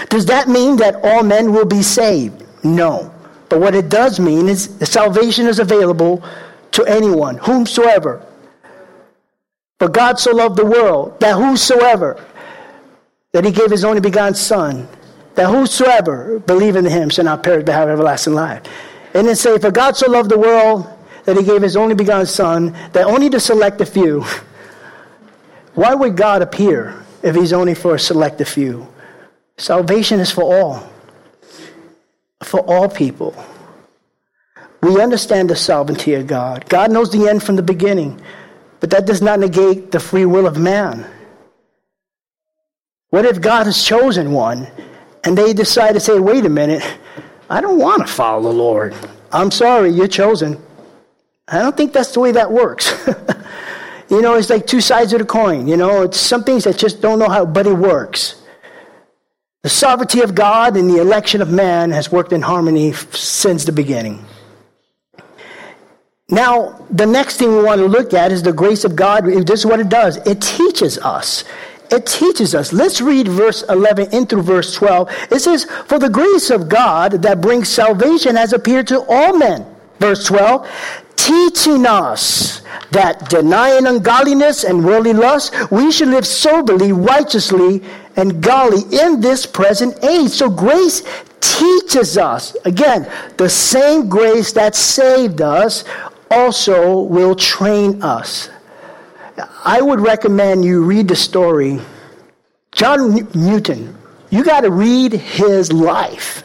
Does 0.07 0.27
that 0.27 0.47
mean 0.47 0.77
that 0.77 0.95
all 1.03 1.23
men 1.23 1.51
will 1.51 1.65
be 1.65 1.81
saved? 1.81 2.45
No. 2.63 3.13
But 3.49 3.59
what 3.59 3.75
it 3.75 3.89
does 3.89 4.17
mean 4.17 4.47
is 4.47 4.73
salvation 4.83 5.45
is 5.47 5.59
available 5.59 6.23
to 6.71 6.85
anyone, 6.85 7.35
whomsoever, 7.35 8.25
for 9.81 9.89
God 9.89 10.19
so 10.19 10.31
loved 10.31 10.57
the 10.57 10.65
world 10.65 11.19
that 11.21 11.33
whosoever, 11.33 12.23
that 13.31 13.43
he 13.43 13.49
gave 13.49 13.71
his 13.71 13.83
only 13.83 13.99
begotten 13.99 14.35
Son, 14.35 14.87
that 15.33 15.49
whosoever 15.49 16.37
believe 16.37 16.75
in 16.75 16.85
him 16.85 17.09
shall 17.09 17.25
not 17.25 17.41
perish 17.41 17.65
but 17.65 17.73
have 17.73 17.89
everlasting 17.89 18.35
life. 18.35 18.61
And 19.15 19.27
then 19.27 19.35
say, 19.35 19.57
For 19.57 19.71
God 19.71 19.97
so 19.97 20.07
loved 20.07 20.29
the 20.29 20.37
world 20.37 20.87
that 21.25 21.35
he 21.35 21.41
gave 21.41 21.63
his 21.63 21.75
only 21.75 21.95
begotten 21.95 22.27
Son, 22.27 22.73
that 22.93 23.07
only 23.07 23.27
to 23.31 23.39
select 23.39 23.81
a 23.81 23.85
few. 23.87 24.23
Why 25.73 25.95
would 25.95 26.15
God 26.15 26.43
appear 26.43 27.03
if 27.23 27.35
he's 27.35 27.51
only 27.51 27.73
for 27.73 27.95
a 27.95 27.99
select 27.99 28.39
few? 28.45 28.87
Salvation 29.57 30.19
is 30.19 30.29
for 30.29 30.43
all, 30.43 30.87
for 32.43 32.59
all 32.59 32.87
people. 32.87 33.33
We 34.83 35.01
understand 35.01 35.49
the 35.49 35.55
sovereignty 35.55 36.13
of 36.13 36.27
God. 36.27 36.69
God 36.69 36.91
knows 36.91 37.11
the 37.11 37.27
end 37.27 37.41
from 37.41 37.55
the 37.55 37.63
beginning. 37.63 38.21
But 38.81 38.89
that 38.89 39.05
does 39.05 39.21
not 39.21 39.39
negate 39.39 39.91
the 39.91 39.99
free 39.99 40.25
will 40.25 40.45
of 40.45 40.57
man. 40.57 41.05
What 43.11 43.25
if 43.25 43.39
God 43.39 43.67
has 43.67 43.81
chosen 43.83 44.31
one 44.31 44.67
and 45.23 45.37
they 45.37 45.53
decide 45.53 45.93
to 45.93 45.99
say, 45.99 46.19
wait 46.19 46.45
a 46.45 46.49
minute, 46.49 46.83
I 47.49 47.61
don't 47.61 47.77
want 47.77 48.05
to 48.05 48.11
follow 48.11 48.51
the 48.51 48.57
Lord. 48.57 48.95
I'm 49.31 49.51
sorry, 49.51 49.91
you're 49.91 50.07
chosen. 50.07 50.59
I 51.47 51.59
don't 51.59 51.77
think 51.77 51.93
that's 51.93 52.11
the 52.11 52.19
way 52.19 52.31
that 52.31 52.51
works. 52.51 52.91
you 54.09 54.21
know, 54.21 54.35
it's 54.35 54.49
like 54.49 54.65
two 54.65 54.81
sides 54.81 55.13
of 55.13 55.19
the 55.19 55.25
coin. 55.25 55.67
You 55.67 55.77
know, 55.77 56.01
it's 56.01 56.19
some 56.19 56.43
things 56.43 56.63
that 56.63 56.77
just 56.77 57.01
don't 57.01 57.19
know 57.19 57.29
how, 57.29 57.45
but 57.45 57.67
it 57.67 57.73
works. 57.73 58.41
The 59.63 59.69
sovereignty 59.69 60.21
of 60.21 60.33
God 60.33 60.75
and 60.75 60.89
the 60.89 60.99
election 60.99 61.41
of 61.41 61.51
man 61.51 61.91
has 61.91 62.11
worked 62.11 62.33
in 62.33 62.41
harmony 62.41 62.93
since 62.93 63.63
the 63.63 63.71
beginning. 63.71 64.25
Now, 66.31 66.79
the 66.89 67.05
next 67.05 67.37
thing 67.37 67.49
we 67.57 67.61
want 67.61 67.79
to 67.79 67.87
look 67.87 68.13
at 68.13 68.31
is 68.31 68.41
the 68.41 68.53
grace 68.53 68.85
of 68.85 68.95
God. 68.95 69.25
This 69.25 69.59
is 69.59 69.65
what 69.65 69.81
it 69.81 69.89
does 69.89 70.17
it 70.25 70.41
teaches 70.41 70.97
us. 70.97 71.43
It 71.91 72.05
teaches 72.05 72.55
us. 72.55 72.71
Let's 72.71 73.01
read 73.01 73.27
verse 73.27 73.63
11 73.67 74.15
into 74.15 74.41
verse 74.41 74.73
12. 74.73 75.09
It 75.29 75.39
says, 75.39 75.65
For 75.87 75.99
the 75.99 76.09
grace 76.09 76.49
of 76.49 76.69
God 76.69 77.21
that 77.21 77.41
brings 77.41 77.67
salvation 77.67 78.37
has 78.37 78.53
appeared 78.53 78.87
to 78.87 79.03
all 79.09 79.37
men. 79.37 79.65
Verse 79.99 80.25
12, 80.25 80.67
teaching 81.17 81.85
us 81.85 82.61
that 82.91 83.29
denying 83.29 83.87
ungodliness 83.87 84.63
and 84.63 84.85
worldly 84.85 85.13
lust, 85.13 85.53
we 85.69 85.91
should 85.91 86.07
live 86.07 86.25
soberly, 86.25 86.93
righteously, 86.93 87.83
and 88.15 88.41
godly 88.41 88.83
in 88.97 89.19
this 89.19 89.45
present 89.45 90.01
age. 90.03 90.31
So 90.31 90.49
grace 90.49 91.03
teaches 91.41 92.17
us, 92.17 92.55
again, 92.65 93.11
the 93.37 93.49
same 93.49 94.07
grace 94.07 94.53
that 94.53 94.75
saved 94.75 95.41
us 95.41 95.83
also 96.31 97.01
will 97.01 97.35
train 97.35 98.01
us. 98.01 98.49
I 99.63 99.81
would 99.81 99.99
recommend 99.99 100.65
you 100.65 100.83
read 100.83 101.07
the 101.07 101.15
story. 101.15 101.79
John 102.71 103.27
Newton, 103.33 103.97
you 104.29 104.43
got 104.43 104.61
to 104.61 104.71
read 104.71 105.13
his 105.13 105.71
life. 105.71 106.43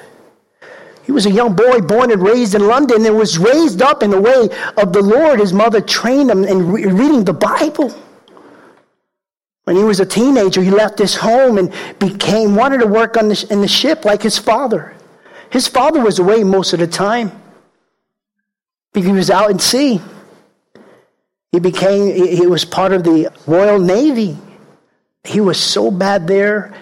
He 1.04 1.12
was 1.12 1.26
a 1.26 1.30
young 1.30 1.54
boy 1.54 1.80
born 1.80 2.10
and 2.10 2.20
raised 2.20 2.56
in 2.56 2.66
London 2.66 3.06
and 3.06 3.16
was 3.16 3.38
raised 3.38 3.80
up 3.80 4.02
in 4.02 4.10
the 4.10 4.20
way 4.20 4.48
of 4.76 4.92
the 4.92 5.02
Lord. 5.02 5.38
His 5.38 5.52
mother 5.52 5.80
trained 5.80 6.30
him 6.30 6.42
in 6.44 6.72
re- 6.72 6.86
reading 6.86 7.24
the 7.24 7.32
Bible. 7.32 7.94
When 9.64 9.76
he 9.76 9.84
was 9.84 10.00
a 10.00 10.06
teenager, 10.06 10.62
he 10.62 10.70
left 10.70 10.98
his 10.98 11.14
home 11.14 11.58
and 11.58 11.72
became 12.00 12.56
wanted 12.56 12.78
to 12.78 12.86
work 12.86 13.16
on 13.16 13.28
the, 13.28 13.46
in 13.50 13.60
the 13.60 13.68
ship 13.68 14.04
like 14.04 14.22
his 14.22 14.36
father. 14.36 14.94
His 15.50 15.68
father 15.68 16.00
was 16.00 16.18
away 16.18 16.42
most 16.42 16.72
of 16.72 16.80
the 16.80 16.88
time 16.88 17.30
he 19.04 19.12
was 19.12 19.30
out 19.30 19.50
at 19.50 19.60
sea. 19.60 20.00
He 21.52 21.60
became, 21.60 22.14
he 22.14 22.46
was 22.46 22.64
part 22.64 22.92
of 22.92 23.04
the 23.04 23.32
Royal 23.46 23.78
Navy. 23.78 24.36
He 25.24 25.40
was 25.40 25.58
so 25.58 25.90
bad 25.90 26.26
there. 26.26 26.74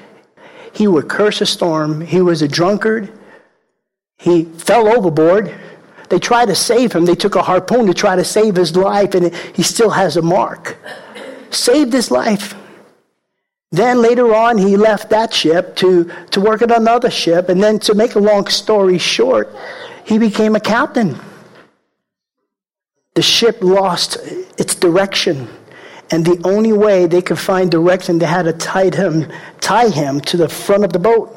He 0.72 0.88
would 0.88 1.08
curse 1.08 1.40
a 1.40 1.46
storm. 1.46 2.00
He 2.00 2.20
was 2.20 2.42
a 2.42 2.48
drunkard. 2.48 3.12
He 4.18 4.44
fell 4.44 4.88
overboard. 4.88 5.54
They 6.08 6.18
tried 6.18 6.46
to 6.46 6.54
save 6.54 6.92
him. 6.92 7.04
They 7.04 7.14
took 7.14 7.36
a 7.36 7.42
harpoon 7.42 7.86
to 7.86 7.94
try 7.94 8.16
to 8.16 8.24
save 8.24 8.56
his 8.56 8.76
life, 8.76 9.14
and 9.14 9.34
he 9.54 9.62
still 9.62 9.90
has 9.90 10.16
a 10.16 10.22
mark. 10.22 10.76
Saved 11.50 11.92
his 11.92 12.10
life. 12.10 12.54
Then 13.70 14.02
later 14.02 14.34
on, 14.34 14.58
he 14.58 14.76
left 14.76 15.10
that 15.10 15.32
ship 15.32 15.76
to, 15.76 16.10
to 16.30 16.40
work 16.40 16.62
at 16.62 16.70
another 16.70 17.10
ship. 17.10 17.48
And 17.48 17.62
then, 17.62 17.78
to 17.80 17.94
make 17.94 18.14
a 18.14 18.20
long 18.20 18.46
story 18.46 18.98
short, 18.98 19.54
he 20.04 20.18
became 20.18 20.54
a 20.54 20.60
captain 20.60 21.18
the 23.14 23.22
ship 23.22 23.62
lost 23.62 24.16
its 24.58 24.74
direction. 24.74 25.48
And 26.10 26.24
the 26.24 26.40
only 26.44 26.72
way 26.72 27.06
they 27.06 27.22
could 27.22 27.38
find 27.38 27.70
direction, 27.70 28.18
they 28.18 28.26
had 28.26 28.42
to 28.42 28.52
tie 28.52 28.94
him, 28.94 29.32
tie 29.60 29.88
him 29.88 30.20
to 30.22 30.36
the 30.36 30.48
front 30.48 30.84
of 30.84 30.92
the 30.92 30.98
boat. 30.98 31.36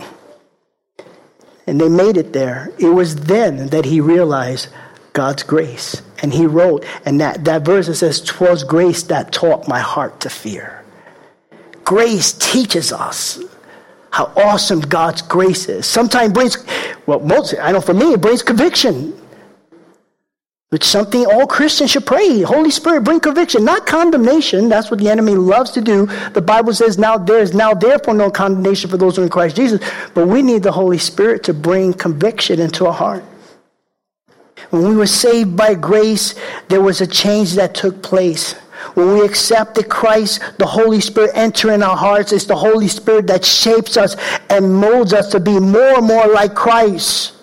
And 1.65 1.79
they 1.79 1.89
made 1.89 2.17
it 2.17 2.33
there. 2.33 2.71
It 2.79 2.89
was 2.89 3.15
then 3.15 3.67
that 3.67 3.85
he 3.85 4.01
realized 4.01 4.69
God's 5.13 5.43
grace. 5.43 6.01
And 6.21 6.33
he 6.33 6.45
wrote, 6.45 6.85
and 7.05 7.21
that, 7.21 7.45
that 7.45 7.63
verse 7.63 7.87
it 7.87 7.95
says, 7.95 8.21
Twas 8.21 8.63
grace 8.63 9.03
that 9.03 9.31
taught 9.31 9.67
my 9.67 9.79
heart 9.79 10.19
to 10.21 10.29
fear. 10.29 10.83
Grace 11.83 12.33
teaches 12.33 12.91
us 12.91 13.39
how 14.11 14.31
awesome 14.35 14.79
God's 14.79 15.21
grace 15.21 15.69
is. 15.69 15.85
Sometimes 15.85 16.33
brings, 16.33 16.57
well, 17.05 17.19
most, 17.19 17.53
I 17.53 17.71
don't 17.71 17.73
know 17.73 17.81
for 17.81 17.93
me, 17.93 18.13
it 18.13 18.21
brings 18.21 18.41
conviction. 18.41 19.13
Which 20.69 20.83
something 20.83 21.25
all 21.25 21.47
Christians 21.47 21.91
should 21.91 22.05
pray. 22.05 22.41
Holy 22.41 22.71
Spirit, 22.71 23.05
bring 23.05 23.21
conviction, 23.21 23.63
not 23.63 23.85
condemnation. 23.85 24.67
That's 24.67 24.91
what 24.91 24.99
the 24.99 25.09
enemy 25.09 25.33
loves 25.33 25.71
to 25.71 25.81
do. 25.81 26.07
The 26.33 26.41
Bible 26.41 26.73
says 26.73 26.97
now 26.97 27.17
there 27.17 27.39
is 27.39 27.53
now 27.53 27.73
therefore 27.73 28.15
no 28.15 28.29
condemnation 28.29 28.89
for 28.89 28.97
those 28.97 29.15
who 29.15 29.21
are 29.21 29.25
in 29.25 29.31
Christ 29.31 29.55
Jesus. 29.55 29.79
But 30.13 30.27
we 30.27 30.41
need 30.41 30.63
the 30.63 30.73
Holy 30.73 30.97
Spirit 30.97 31.43
to 31.45 31.53
bring 31.53 31.93
conviction 31.93 32.59
into 32.59 32.85
our 32.85 32.93
heart. 32.93 33.23
When 34.69 34.89
we 34.89 34.95
were 34.95 35.07
saved 35.07 35.55
by 35.55 35.73
grace, 35.73 36.35
there 36.67 36.81
was 36.81 36.99
a 36.99 37.07
change 37.07 37.53
that 37.53 37.73
took 37.73 38.03
place. 38.03 38.51
When 38.95 39.13
we 39.13 39.21
accepted 39.21 39.87
Christ, 39.87 40.41
the 40.57 40.65
Holy 40.65 40.99
Spirit 40.99 41.31
enter 41.33 41.71
in 41.71 41.81
our 41.81 41.95
hearts. 41.95 42.33
It's 42.33 42.45
the 42.45 42.57
Holy 42.57 42.89
Spirit 42.89 43.27
that 43.27 43.45
shapes 43.45 43.95
us 43.95 44.17
and 44.49 44.75
molds 44.75 45.13
us 45.13 45.31
to 45.31 45.39
be 45.39 45.59
more 45.59 45.99
and 45.99 46.07
more 46.07 46.27
like 46.27 46.55
Christ. 46.55 47.36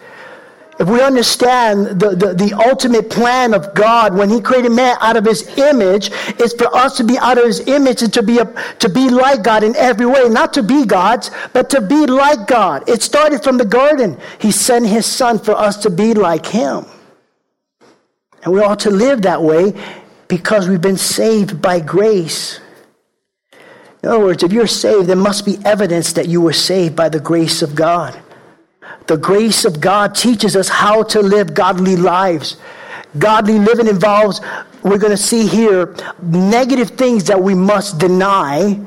If 0.85 0.91
we 0.91 1.01
understand 1.01 1.99
the, 1.99 2.11
the, 2.11 2.35
the, 2.35 2.53
ultimate 2.53 3.09
plan 3.09 3.55
of 3.55 3.73
God 3.73 4.13
when 4.13 4.29
He 4.29 4.39
created 4.39 4.71
man 4.73 4.99
out 5.01 5.17
of 5.17 5.25
His 5.25 5.57
image, 5.57 6.11
is 6.39 6.53
for 6.53 6.67
us 6.77 6.99
to 6.99 7.05
be 7.05 7.17
out 7.17 7.39
of 7.39 7.47
His 7.47 7.67
image 7.67 8.03
and 8.03 8.13
to 8.13 8.23
be, 8.23 8.37
a, 8.37 8.45
to 8.81 8.91
be 8.91 9.09
like 9.09 9.43
God 9.43 9.65
in 9.65 9.75
every 9.77 10.05
way. 10.05 10.29
Not 10.29 10.53
to 10.53 10.63
be 10.63 10.85
gods, 10.85 11.31
but 11.55 11.71
to 11.71 11.81
be 11.81 12.05
like 12.05 12.47
God. 12.47 12.87
It 12.87 13.01
started 13.01 13.43
from 13.43 13.57
the 13.57 13.65
garden. 13.65 14.21
He 14.39 14.53
sent 14.53 14.87
His 14.87 15.07
Son 15.07 15.39
for 15.39 15.53
us 15.53 15.79
to 15.85 15.91
be 15.91 16.13
like 16.13 16.45
Him. 16.45 16.85
And 18.43 18.53
we 18.53 18.61
ought 18.61 18.81
to 18.81 18.91
live 18.91 19.23
that 19.23 19.41
way 19.41 19.73
because 20.29 20.69
we've 20.69 20.83
been 20.83 20.99
saved 20.99 21.63
by 21.63 21.81
grace. 21.81 22.61
In 24.03 24.11
other 24.11 24.21
words, 24.21 24.43
if 24.43 24.53
you're 24.53 24.67
saved, 24.67 25.09
there 25.09 25.17
must 25.17 25.47
be 25.47 25.57
evidence 25.65 26.13
that 26.13 26.29
you 26.29 26.43
were 26.43 26.53
saved 26.53 26.95
by 26.95 27.09
the 27.09 27.21
grace 27.21 27.63
of 27.63 27.75
God. 27.75 28.21
The 29.07 29.17
grace 29.17 29.65
of 29.65 29.81
God 29.81 30.15
teaches 30.15 30.57
us 30.57 30.69
how 30.69 31.03
to 31.05 31.21
live 31.21 31.55
godly 31.55 31.97
lives. 31.97 32.57
Godly 33.19 33.59
living 33.59 33.87
involves, 33.87 34.41
we're 34.83 34.99
going 34.99 35.11
to 35.11 35.17
see 35.17 35.47
here, 35.47 35.95
negative 36.23 36.91
things 36.91 37.25
that 37.25 37.41
we 37.41 37.55
must 37.55 37.99
deny. 37.99 38.81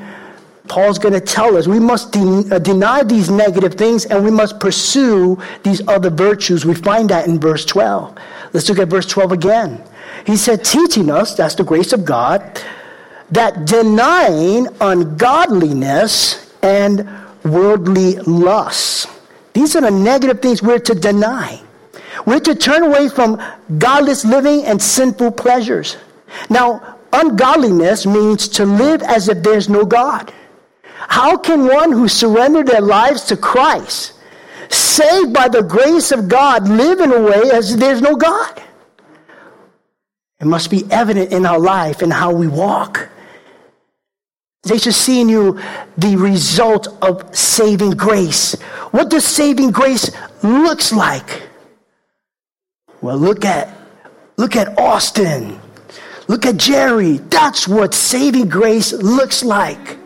Paul's 0.68 1.00
going 1.00 1.14
to 1.14 1.22
tell 1.22 1.56
us 1.56 1.68
we 1.68 1.80
must 1.80 2.12
de- 2.12 2.48
uh, 2.52 2.60
deny 2.60 3.04
these 3.04 3.30
negative 3.30 3.76
things 3.76 4.06
and 4.06 4.26
we 4.26 4.32
must 4.32 4.60
pursue 4.60 5.42
these 5.64 5.88
other 5.88 6.10
virtues. 6.10 6.66
We 6.66 6.74
find 6.74 7.10
that 7.10 7.28
in 7.28 7.40
verse 7.40 7.64
12. 7.64 8.18
Let's 8.54 8.68
look 8.68 8.80
at 8.80 8.90
verse 8.90 9.06
12 9.06 9.32
again. 9.32 9.84
He 10.26 10.36
said, 10.36 10.66
teaching 10.66 11.10
us, 11.10 11.36
that's 11.36 11.56
the 11.56 11.64
grace 11.64 11.94
of 11.94 12.04
God, 12.04 12.62
that 13.32 13.66
denying 13.66 14.68
ungodliness 14.82 16.54
and 16.62 17.08
worldly 17.44 18.16
lusts. 18.18 19.08
These 19.58 19.76
are 19.76 19.82
the 19.82 19.90
negative 19.90 20.40
things 20.40 20.62
we're 20.62 20.78
to 20.78 20.94
deny. 20.94 21.60
We're 22.28 22.42
to 22.42 22.54
turn 22.54 22.84
away 22.84 23.10
from 23.10 23.42
godless 23.80 24.24
living 24.24 24.64
and 24.66 24.80
sinful 24.80 25.32
pleasures. 25.32 25.98
Now, 26.48 26.98
ungodliness 27.12 28.06
means 28.06 28.48
to 28.50 28.66
live 28.68 29.02
as 29.02 29.30
if 29.30 29.42
there's 29.42 29.68
no 29.68 29.84
God. 29.84 30.32
How 30.84 31.38
can 31.38 31.66
one 31.66 31.92
who 31.92 32.08
surrendered 32.08 32.68
their 32.68 32.82
lives 32.82 33.24
to 33.30 33.36
Christ, 33.36 34.14
saved 34.70 35.34
by 35.34 35.48
the 35.48 35.64
grace 35.64 36.12
of 36.12 36.28
God, 36.28 36.70
live 36.70 37.00
in 37.00 37.12
a 37.12 37.20
way 37.20 37.50
as 37.50 37.74
if 37.74 37.80
there's 37.80 38.02
no 38.02 38.16
God? 38.16 38.62
It 40.40 40.46
must 40.46 40.70
be 40.70 40.86
evident 40.92 41.34
in 41.34 41.48
our 41.48 41.60
life 41.60 42.04
and 42.04 42.14
how 42.14 42.32
we 42.32 42.46
walk. 42.46 43.10
They 44.64 44.78
should 44.78 44.96
see 44.96 45.22
in 45.22 45.30
you 45.30 45.60
the 45.98 46.16
result 46.16 46.88
of 47.02 47.36
saving 47.36 47.92
grace. 47.92 48.60
What 48.92 49.10
does 49.10 49.26
saving 49.26 49.72
grace 49.72 50.12
looks 50.44 50.92
like? 50.92 51.44
Well, 53.02 53.18
look 53.18 53.46
at 53.46 53.70
look 54.38 54.56
at 54.56 54.78
Austin. 54.78 55.60
Look 56.28 56.46
at 56.46 56.58
Jerry. 56.58 57.18
That's 57.18 57.68
what 57.68 57.94
saving 57.94 58.50
grace 58.50 58.92
looks 58.92 59.44
like. 59.44 59.98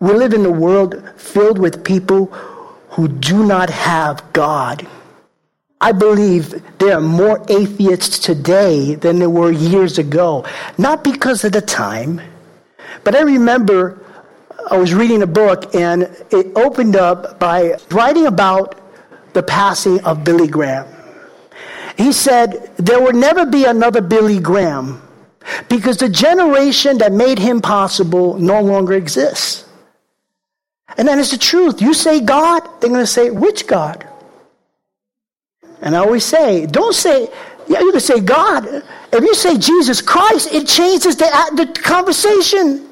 We 0.00 0.14
live 0.14 0.32
in 0.32 0.46
a 0.46 0.50
world 0.50 1.02
filled 1.16 1.58
with 1.58 1.84
people 1.84 2.26
who 2.90 3.08
do 3.08 3.44
not 3.44 3.70
have 3.70 4.32
God. 4.32 4.86
I 5.80 5.92
believe 5.92 6.62
there 6.78 6.96
are 6.96 7.00
more 7.00 7.44
atheists 7.48 8.18
today 8.18 8.94
than 8.94 9.18
there 9.18 9.30
were 9.30 9.52
years 9.52 9.98
ago. 9.98 10.46
Not 10.78 11.04
because 11.04 11.44
of 11.44 11.52
the 11.52 11.60
time, 11.60 12.20
but 13.04 13.14
I 13.14 13.22
remember 13.22 14.04
I 14.70 14.76
was 14.76 14.94
reading 14.94 15.22
a 15.22 15.26
book 15.26 15.74
and 15.74 16.02
it 16.30 16.56
opened 16.56 16.96
up 16.96 17.38
by 17.38 17.76
writing 17.90 18.26
about 18.26 18.78
the 19.32 19.42
passing 19.42 20.02
of 20.04 20.24
Billy 20.24 20.46
Graham. 20.46 20.86
He 21.96 22.12
said, 22.12 22.70
There 22.76 23.00
will 23.00 23.12
never 23.12 23.44
be 23.44 23.64
another 23.64 24.00
Billy 24.00 24.38
Graham 24.38 25.02
because 25.68 25.96
the 25.96 26.08
generation 26.08 26.98
that 26.98 27.12
made 27.12 27.38
him 27.38 27.60
possible 27.60 28.38
no 28.38 28.60
longer 28.60 28.92
exists. 28.94 29.64
And 30.96 31.08
that 31.08 31.18
is 31.18 31.30
the 31.30 31.38
truth. 31.38 31.80
You 31.80 31.94
say 31.94 32.20
God, 32.20 32.60
they're 32.80 32.90
going 32.90 33.00
to 33.00 33.06
say, 33.06 33.30
Which 33.30 33.66
God? 33.66 34.06
And 35.82 35.96
I 35.96 35.98
always 35.98 36.24
say, 36.24 36.64
don't 36.66 36.94
say, 36.94 37.28
yeah, 37.66 37.80
you 37.80 37.90
can 37.90 38.00
say 38.00 38.20
God. 38.20 38.66
If 39.12 39.22
you 39.22 39.34
say 39.34 39.58
Jesus 39.58 40.00
Christ, 40.00 40.52
it 40.52 40.66
changes 40.66 41.16
the, 41.16 41.26
the 41.56 41.66
conversation. 41.80 42.88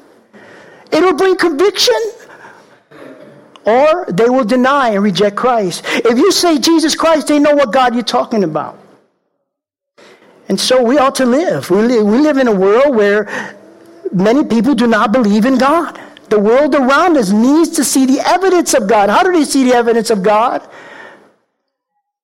It'll 0.91 1.13
bring 1.13 1.35
conviction. 1.35 1.95
Or 3.65 4.05
they 4.09 4.27
will 4.27 4.43
deny 4.43 4.89
and 4.89 5.03
reject 5.03 5.35
Christ. 5.35 5.83
If 5.85 6.17
you 6.17 6.31
say 6.31 6.57
Jesus 6.57 6.95
Christ, 6.95 7.27
they 7.27 7.37
know 7.39 7.53
what 7.53 7.71
God 7.71 7.93
you're 7.93 8.03
talking 8.03 8.43
about. 8.43 8.79
And 10.49 10.59
so 10.59 10.83
we 10.83 10.97
ought 10.97 11.15
to 11.15 11.25
live. 11.25 11.69
We 11.69 11.81
live, 11.81 12.05
we 12.05 12.17
live 12.19 12.37
in 12.37 12.47
a 12.47 12.55
world 12.55 12.95
where 12.95 13.55
many 14.11 14.43
people 14.43 14.73
do 14.73 14.87
not 14.87 15.11
believe 15.11 15.45
in 15.45 15.57
God. 15.57 15.99
The 16.29 16.39
world 16.39 16.73
around 16.73 17.17
us 17.17 17.31
needs 17.31 17.69
to 17.71 17.83
see 17.83 18.05
the 18.05 18.19
evidence 18.19 18.73
of 18.73 18.87
God. 18.87 19.09
How 19.09 19.21
do 19.23 19.31
they 19.31 19.45
see 19.45 19.63
the 19.63 19.75
evidence 19.75 20.09
of 20.09 20.23
God? 20.23 20.67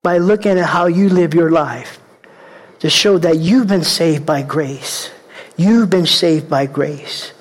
by 0.08 0.20
looking 0.20 0.58
at 0.58 0.66
how 0.66 0.86
you 0.86 1.10
live 1.10 1.34
your 1.34 1.52
life 1.52 2.00
to 2.80 2.90
show 2.90 3.18
that 3.18 3.40
you've 3.40 3.68
been 3.68 3.84
saved 3.84 4.26
by 4.26 4.42
grace. 4.42 5.12
You've 5.58 5.90
been 5.90 6.06
saved 6.06 6.50
by 6.50 6.66
grace. 6.66 7.34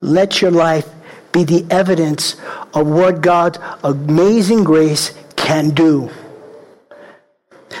Let 0.00 0.40
your 0.40 0.50
life 0.50 0.88
be 1.32 1.44
the 1.44 1.66
evidence 1.70 2.36
of 2.74 2.86
what 2.86 3.20
God's 3.20 3.58
amazing 3.84 4.64
grace 4.64 5.14
can 5.36 5.70
do. 5.70 6.10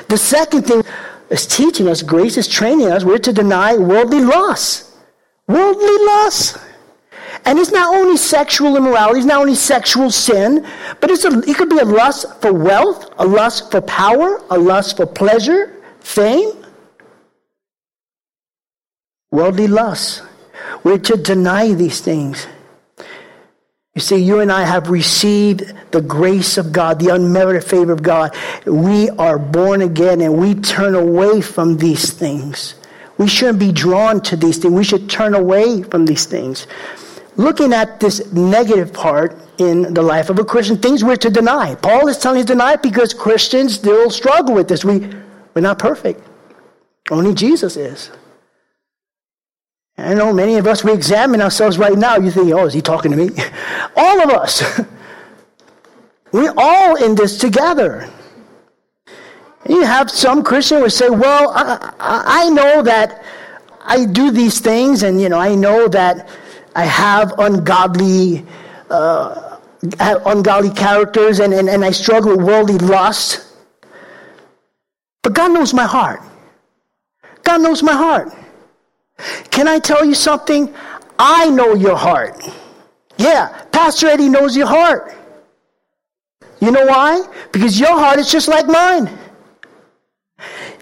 The 0.08 0.18
second 0.18 0.62
thing 0.62 0.82
is 1.30 1.46
teaching 1.46 1.88
us, 1.88 2.02
grace 2.02 2.36
is 2.36 2.46
training 2.46 2.90
us, 2.90 3.04
we're 3.04 3.18
to 3.18 3.32
deny 3.32 3.76
worldly 3.76 4.20
lusts. 4.20 4.96
Worldly 5.46 6.04
lusts. 6.04 6.58
And 7.44 7.58
it's 7.58 7.72
not 7.72 7.94
only 7.94 8.16
sexual 8.16 8.76
immorality, 8.76 9.20
it's 9.20 9.26
not 9.26 9.40
only 9.40 9.54
sexual 9.54 10.10
sin, 10.10 10.66
but 11.00 11.10
it's 11.10 11.24
a, 11.24 11.38
it 11.48 11.56
could 11.56 11.70
be 11.70 11.78
a 11.78 11.84
lust 11.84 12.40
for 12.42 12.52
wealth, 12.52 13.12
a 13.18 13.26
lust 13.26 13.70
for 13.70 13.80
power, 13.80 14.42
a 14.50 14.58
lust 14.58 14.96
for 14.96 15.06
pleasure, 15.06 15.82
fame. 16.00 16.52
Worldly 19.30 19.68
lusts. 19.68 20.22
We're 20.84 20.98
to 20.98 21.16
deny 21.16 21.72
these 21.72 22.00
things. 22.00 22.46
You 23.94 24.00
see, 24.00 24.16
you 24.16 24.40
and 24.40 24.52
I 24.52 24.64
have 24.64 24.88
received 24.88 25.74
the 25.90 26.00
grace 26.00 26.56
of 26.56 26.72
God, 26.72 27.00
the 27.00 27.12
unmerited 27.14 27.64
favor 27.68 27.92
of 27.92 28.02
God. 28.02 28.34
We 28.64 29.10
are 29.10 29.38
born 29.38 29.82
again 29.82 30.20
and 30.20 30.38
we 30.38 30.54
turn 30.54 30.94
away 30.94 31.40
from 31.40 31.76
these 31.76 32.12
things. 32.12 32.76
We 33.18 33.28
shouldn't 33.28 33.58
be 33.58 33.72
drawn 33.72 34.20
to 34.22 34.36
these 34.36 34.58
things. 34.58 34.72
We 34.72 34.84
should 34.84 35.10
turn 35.10 35.34
away 35.34 35.82
from 35.82 36.06
these 36.06 36.24
things 36.24 36.66
looking 37.36 37.72
at 37.72 38.00
this 38.00 38.32
negative 38.32 38.92
part 38.92 39.36
in 39.58 39.94
the 39.94 40.02
life 40.02 40.30
of 40.30 40.38
a 40.38 40.44
Christian, 40.44 40.76
things 40.76 41.02
we're 41.02 41.16
to 41.16 41.30
deny. 41.30 41.74
Paul 41.74 42.08
is 42.08 42.18
telling 42.18 42.40
us 42.40 42.46
to 42.46 42.52
deny 42.52 42.76
because 42.76 43.14
Christians 43.14 43.74
still 43.74 44.10
struggle 44.10 44.54
with 44.54 44.68
this. 44.68 44.84
We, 44.84 45.08
we're 45.54 45.62
not 45.62 45.78
perfect. 45.78 46.22
Only 47.10 47.34
Jesus 47.34 47.76
is. 47.76 48.10
I 50.00 50.14
know 50.14 50.32
many 50.32 50.56
of 50.56 50.66
us, 50.66 50.82
we 50.82 50.92
examine 50.92 51.40
ourselves 51.40 51.78
right 51.78 51.96
now. 51.96 52.16
You 52.16 52.30
think, 52.30 52.52
oh, 52.52 52.66
is 52.66 52.74
he 52.74 52.80
talking 52.80 53.10
to 53.10 53.16
me? 53.16 53.30
all 53.96 54.20
of 54.22 54.30
us. 54.30 54.62
we're 56.32 56.54
all 56.56 56.96
in 56.96 57.14
this 57.14 57.38
together. 57.38 58.10
You 59.68 59.82
have 59.82 60.10
some 60.10 60.42
Christian 60.42 60.80
would 60.80 60.92
say, 60.92 61.10
well, 61.10 61.52
I, 61.54 61.94
I 62.00 62.50
know 62.50 62.82
that 62.82 63.22
I 63.82 64.04
do 64.06 64.30
these 64.30 64.60
things, 64.60 65.02
and, 65.02 65.20
you 65.20 65.28
know, 65.28 65.38
I 65.38 65.54
know 65.54 65.88
that 65.88 66.28
I 66.74 66.84
have 66.84 67.38
ungodly, 67.38 68.46
uh, 68.88 69.58
ungodly 70.00 70.70
characters 70.70 71.40
and, 71.40 71.52
and, 71.52 71.68
and 71.68 71.84
I 71.84 71.90
struggle 71.90 72.36
with 72.36 72.46
worldly 72.46 72.78
lust. 72.78 73.46
But 75.22 75.34
God 75.34 75.52
knows 75.52 75.74
my 75.74 75.84
heart. 75.84 76.20
God 77.42 77.60
knows 77.60 77.82
my 77.82 77.92
heart. 77.92 78.32
Can 79.50 79.68
I 79.68 79.78
tell 79.78 80.04
you 80.04 80.14
something? 80.14 80.74
I 81.18 81.50
know 81.50 81.74
your 81.74 81.96
heart. 81.96 82.42
Yeah, 83.18 83.64
Pastor 83.72 84.08
Eddie 84.08 84.28
knows 84.28 84.56
your 84.56 84.66
heart. 84.66 85.14
You 86.60 86.70
know 86.70 86.86
why? 86.86 87.26
Because 87.52 87.78
your 87.78 87.92
heart 87.92 88.18
is 88.18 88.30
just 88.30 88.48
like 88.48 88.66
mine. 88.66 89.10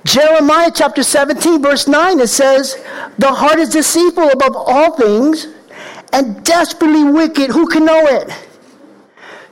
Jeremiah 0.05 0.71
chapter 0.75 1.03
17, 1.03 1.63
verse 1.63 1.89
9, 1.89 2.21
it 2.21 2.29
says, 2.29 2.83
The 3.19 3.33
heart 3.33 3.59
is 3.59 3.71
deceitful 3.71 4.31
above 4.31 4.57
all 4.57 4.97
things 4.97 5.49
and 6.13 6.45
desperately 6.45 7.05
wicked. 7.05 7.51
Who 7.51 7.67
can 7.69 7.85
know 7.85 8.07
it? 8.07 8.31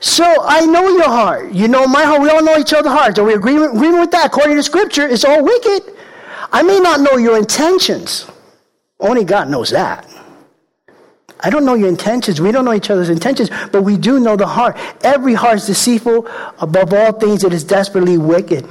So 0.01 0.25
I 0.43 0.65
know 0.67 0.89
your 0.89 1.09
heart. 1.09 1.53
You 1.53 1.69
know 1.69 1.87
my 1.87 2.05
heart. 2.05 2.23
We 2.23 2.31
all 2.31 2.43
know 2.43 2.59
each 2.59 2.73
other's 2.73 2.93
hearts. 2.93 3.19
Are 3.19 3.25
we 3.25 3.35
agreeing, 3.35 3.63
agreeing 3.63 3.99
with 3.99 4.11
that? 4.13 4.27
According 4.27 4.57
to 4.57 4.63
Scripture, 4.63 5.09
it's 5.09 5.25
all 5.25 5.43
wicked. 5.43 5.95
I 6.53 6.63
may 6.63 6.79
not 6.79 7.01
know 7.01 7.17
your 7.17 7.37
intentions. 7.37 8.27
Only 8.99 9.25
God 9.25 9.49
knows 9.49 9.71
that. 9.71 10.09
I 11.41 11.51
don't 11.51 11.65
know 11.65 11.75
your 11.75 11.89
intentions. 11.89 12.41
We 12.41 12.51
don't 12.51 12.65
know 12.65 12.73
each 12.73 12.91
other's 12.91 13.11
intentions, 13.11 13.51
but 13.71 13.83
we 13.83 13.97
do 13.97 14.19
know 14.21 14.37
the 14.37 14.47
heart. 14.47 14.77
Every 15.03 15.35
heart 15.35 15.57
is 15.57 15.67
deceitful 15.67 16.27
above 16.59 16.93
all 16.95 17.13
things. 17.13 17.45
It 17.45 17.53
is 17.53 17.63
desperately 17.63 18.17
wicked. 18.17 18.67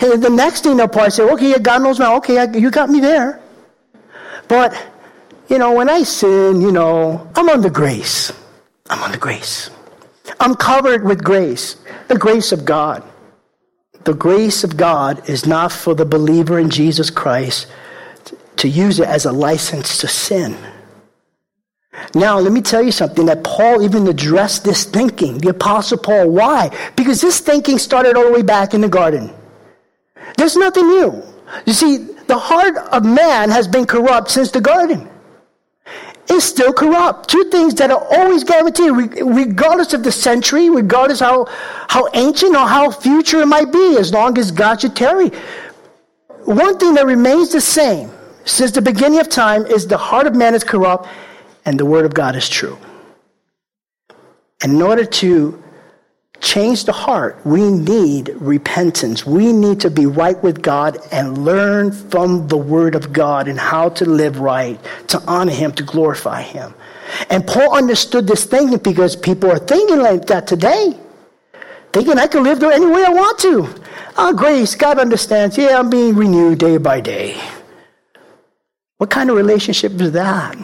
And 0.00 0.22
the 0.22 0.30
next 0.30 0.62
thing 0.62 0.76
they'll 0.76 0.88
probably 0.88 1.10
say, 1.10 1.24
okay, 1.24 1.58
God 1.58 1.82
knows 1.82 1.98
now. 1.98 2.16
okay, 2.16 2.38
I, 2.38 2.44
you 2.44 2.70
got 2.70 2.90
me 2.90 3.00
there. 3.00 3.40
But, 4.46 4.74
you 5.48 5.58
know, 5.58 5.72
when 5.72 5.88
I 5.88 6.04
sin, 6.04 6.60
you 6.60 6.72
know, 6.72 7.28
I'm 7.34 7.48
under 7.48 7.70
grace. 7.70 8.32
I'm 8.88 9.02
under 9.02 9.18
grace. 9.18 9.70
I'm 10.40 10.54
covered 10.54 11.04
with 11.04 11.22
grace, 11.24 11.76
the 12.06 12.16
grace 12.16 12.52
of 12.52 12.64
God. 12.64 13.02
The 14.04 14.14
grace 14.14 14.64
of 14.64 14.76
God 14.76 15.28
is 15.28 15.44
not 15.44 15.72
for 15.72 15.94
the 15.94 16.04
believer 16.04 16.58
in 16.58 16.70
Jesus 16.70 17.10
Christ 17.10 17.66
to 18.58 18.68
use 18.68 19.00
it 19.00 19.08
as 19.08 19.24
a 19.24 19.32
license 19.32 19.98
to 19.98 20.08
sin. 20.08 20.56
Now, 22.14 22.38
let 22.38 22.52
me 22.52 22.60
tell 22.60 22.82
you 22.82 22.92
something 22.92 23.26
that 23.26 23.42
Paul 23.42 23.82
even 23.82 24.06
addressed 24.06 24.64
this 24.64 24.84
thinking, 24.84 25.38
the 25.38 25.50
Apostle 25.50 25.98
Paul. 25.98 26.30
Why? 26.30 26.70
Because 26.96 27.20
this 27.20 27.40
thinking 27.40 27.78
started 27.78 28.16
all 28.16 28.24
the 28.24 28.32
way 28.32 28.42
back 28.42 28.74
in 28.74 28.80
the 28.80 28.88
garden. 28.88 29.32
There's 30.36 30.56
nothing 30.56 30.86
new. 30.86 31.22
You 31.66 31.72
see, 31.72 31.96
the 32.26 32.38
heart 32.38 32.76
of 32.76 33.04
man 33.04 33.50
has 33.50 33.66
been 33.66 33.86
corrupt 33.86 34.30
since 34.30 34.50
the 34.50 34.60
garden. 34.60 35.08
It's 36.28 36.44
still 36.44 36.72
corrupt. 36.72 37.30
Two 37.30 37.44
things 37.50 37.74
that 37.76 37.90
are 37.90 38.06
always 38.12 38.44
guaranteed, 38.44 38.92
regardless 38.92 39.94
of 39.94 40.04
the 40.04 40.12
century, 40.12 40.68
regardless 40.68 41.20
how, 41.20 41.46
how 41.88 42.08
ancient 42.12 42.54
or 42.54 42.66
how 42.66 42.90
future 42.90 43.40
it 43.40 43.46
might 43.46 43.72
be, 43.72 43.96
as 43.98 44.12
long 44.12 44.36
as 44.38 44.50
God 44.50 44.82
should 44.82 44.94
tarry. 44.94 45.30
One 46.44 46.78
thing 46.78 46.94
that 46.94 47.06
remains 47.06 47.50
the 47.50 47.60
same 47.60 48.10
since 48.48 48.72
the 48.72 48.82
beginning 48.82 49.20
of 49.20 49.28
time 49.28 49.66
is 49.66 49.86
the 49.86 49.98
heart 49.98 50.26
of 50.26 50.34
man 50.34 50.54
is 50.54 50.64
corrupt 50.64 51.08
and 51.64 51.78
the 51.78 51.84
word 51.84 52.04
of 52.06 52.14
God 52.14 52.34
is 52.34 52.48
true. 52.48 52.78
In 54.64 54.82
order 54.82 55.04
to 55.04 55.62
change 56.40 56.84
the 56.84 56.92
heart, 56.92 57.38
we 57.44 57.70
need 57.70 58.30
repentance. 58.36 59.26
We 59.26 59.52
need 59.52 59.80
to 59.80 59.90
be 59.90 60.06
right 60.06 60.40
with 60.42 60.62
God 60.62 60.98
and 61.12 61.44
learn 61.44 61.92
from 61.92 62.48
the 62.48 62.56
Word 62.56 62.94
of 62.94 63.12
God 63.12 63.48
and 63.48 63.58
how 63.58 63.88
to 63.90 64.04
live 64.04 64.38
right, 64.38 64.78
to 65.08 65.20
honor 65.26 65.52
Him, 65.52 65.72
to 65.72 65.82
glorify 65.82 66.42
Him. 66.42 66.74
And 67.30 67.46
Paul 67.46 67.76
understood 67.76 68.26
this 68.26 68.44
thinking 68.44 68.78
because 68.78 69.16
people 69.16 69.50
are 69.50 69.58
thinking 69.58 69.98
like 69.98 70.26
that 70.26 70.46
today. 70.46 70.98
Thinking 71.92 72.18
I 72.18 72.26
can 72.26 72.44
live 72.44 72.60
there 72.60 72.72
any 72.72 72.86
way 72.86 73.04
I 73.04 73.10
want 73.10 73.38
to. 73.40 73.74
Oh, 74.16 74.32
grace, 74.32 74.74
God 74.74 74.98
understands. 74.98 75.56
Yeah, 75.56 75.78
I'm 75.78 75.90
being 75.90 76.14
renewed 76.14 76.58
day 76.58 76.76
by 76.76 77.00
day. 77.00 77.40
What 78.98 79.10
kind 79.10 79.30
of 79.30 79.36
relationship 79.36 79.92
is 80.00 80.12
that? 80.12 80.56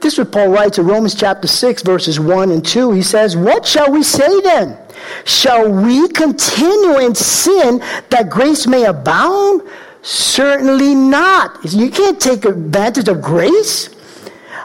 This 0.00 0.14
is 0.14 0.18
what 0.18 0.32
Paul 0.32 0.48
writes 0.48 0.78
in 0.78 0.86
Romans 0.86 1.14
chapter 1.14 1.46
6, 1.46 1.82
verses 1.82 2.18
1 2.18 2.50
and 2.50 2.64
2. 2.64 2.92
He 2.92 3.02
says, 3.02 3.36
What 3.36 3.66
shall 3.66 3.90
we 3.90 4.02
say 4.02 4.40
then? 4.40 4.78
Shall 5.24 5.70
we 5.70 6.08
continue 6.08 6.98
in 6.98 7.14
sin 7.14 7.78
that 8.10 8.28
grace 8.30 8.66
may 8.66 8.84
abound? 8.84 9.62
Certainly 10.02 10.94
not. 10.94 11.64
You 11.64 11.90
can't 11.90 12.20
take 12.20 12.44
advantage 12.44 13.08
of 13.08 13.20
grace. 13.22 13.94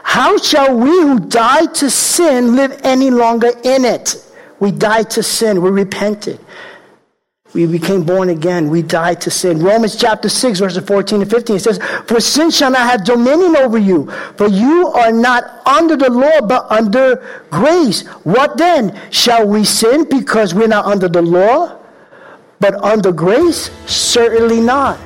How 0.02 0.38
shall 0.38 0.76
we 0.76 0.90
who 0.90 1.20
died 1.20 1.74
to 1.76 1.90
sin 1.90 2.56
live 2.56 2.80
any 2.82 3.10
longer 3.10 3.52
in 3.62 3.84
it? 3.84 4.22
We 4.58 4.70
died 4.70 5.10
to 5.10 5.22
sin. 5.22 5.62
We 5.62 5.70
repented. 5.70 6.40
We 7.52 7.66
became 7.66 8.04
born 8.04 8.28
again. 8.28 8.70
We 8.70 8.82
died 8.82 9.20
to 9.22 9.30
sin. 9.30 9.58
Romans 9.58 9.96
chapter 9.96 10.28
6, 10.28 10.60
verses 10.60 10.84
14 10.84 11.22
and 11.22 11.30
15, 11.30 11.56
it 11.56 11.60
says, 11.60 11.80
For 12.06 12.20
sin 12.20 12.50
shall 12.50 12.70
not 12.70 12.88
have 12.88 13.04
dominion 13.04 13.56
over 13.56 13.76
you, 13.76 14.08
for 14.36 14.46
you 14.46 14.88
are 14.88 15.10
not 15.10 15.66
under 15.66 15.96
the 15.96 16.10
law, 16.10 16.40
but 16.46 16.70
under 16.70 17.44
grace. 17.50 18.06
What 18.22 18.56
then? 18.56 18.96
Shall 19.10 19.48
we 19.48 19.64
sin 19.64 20.08
because 20.08 20.54
we're 20.54 20.68
not 20.68 20.84
under 20.84 21.08
the 21.08 21.22
law, 21.22 21.76
but 22.60 22.74
under 22.84 23.10
grace? 23.10 23.70
Certainly 23.86 24.60
not. 24.60 25.00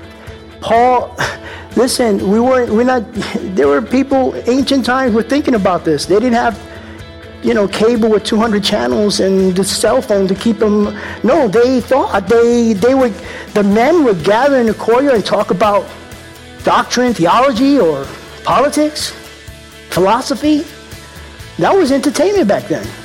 Paul, 0.60 1.16
listen, 1.76 2.30
we 2.30 2.40
weren't, 2.40 2.70
we're 2.70 2.84
not, 2.84 3.10
there 3.54 3.68
were 3.68 3.80
people, 3.80 4.34
ancient 4.46 4.84
times, 4.84 5.14
were 5.14 5.22
thinking 5.22 5.54
about 5.54 5.86
this. 5.86 6.04
They 6.04 6.16
didn't 6.16 6.34
have 6.34 6.73
you 7.44 7.52
know, 7.52 7.68
cable 7.68 8.08
with 8.08 8.24
200 8.24 8.64
channels 8.64 9.20
and 9.20 9.54
the 9.54 9.62
cell 9.62 10.00
phone 10.00 10.26
to 10.26 10.34
keep 10.34 10.58
them. 10.58 10.98
No, 11.22 11.46
they 11.46 11.80
thought 11.80 12.26
they 12.26 12.72
they 12.72 12.94
would. 12.94 13.12
The 13.52 13.62
men 13.62 14.02
would 14.04 14.24
gather 14.24 14.56
in 14.56 14.66
the 14.66 14.74
courtyard 14.74 15.16
and 15.16 15.24
talk 15.24 15.50
about 15.50 15.86
doctrine, 16.64 17.12
theology, 17.12 17.78
or 17.78 18.06
politics, 18.44 19.10
philosophy. 19.90 20.64
That 21.58 21.76
was 21.76 21.92
entertainment 21.92 22.48
back 22.48 22.66
then. 22.66 23.03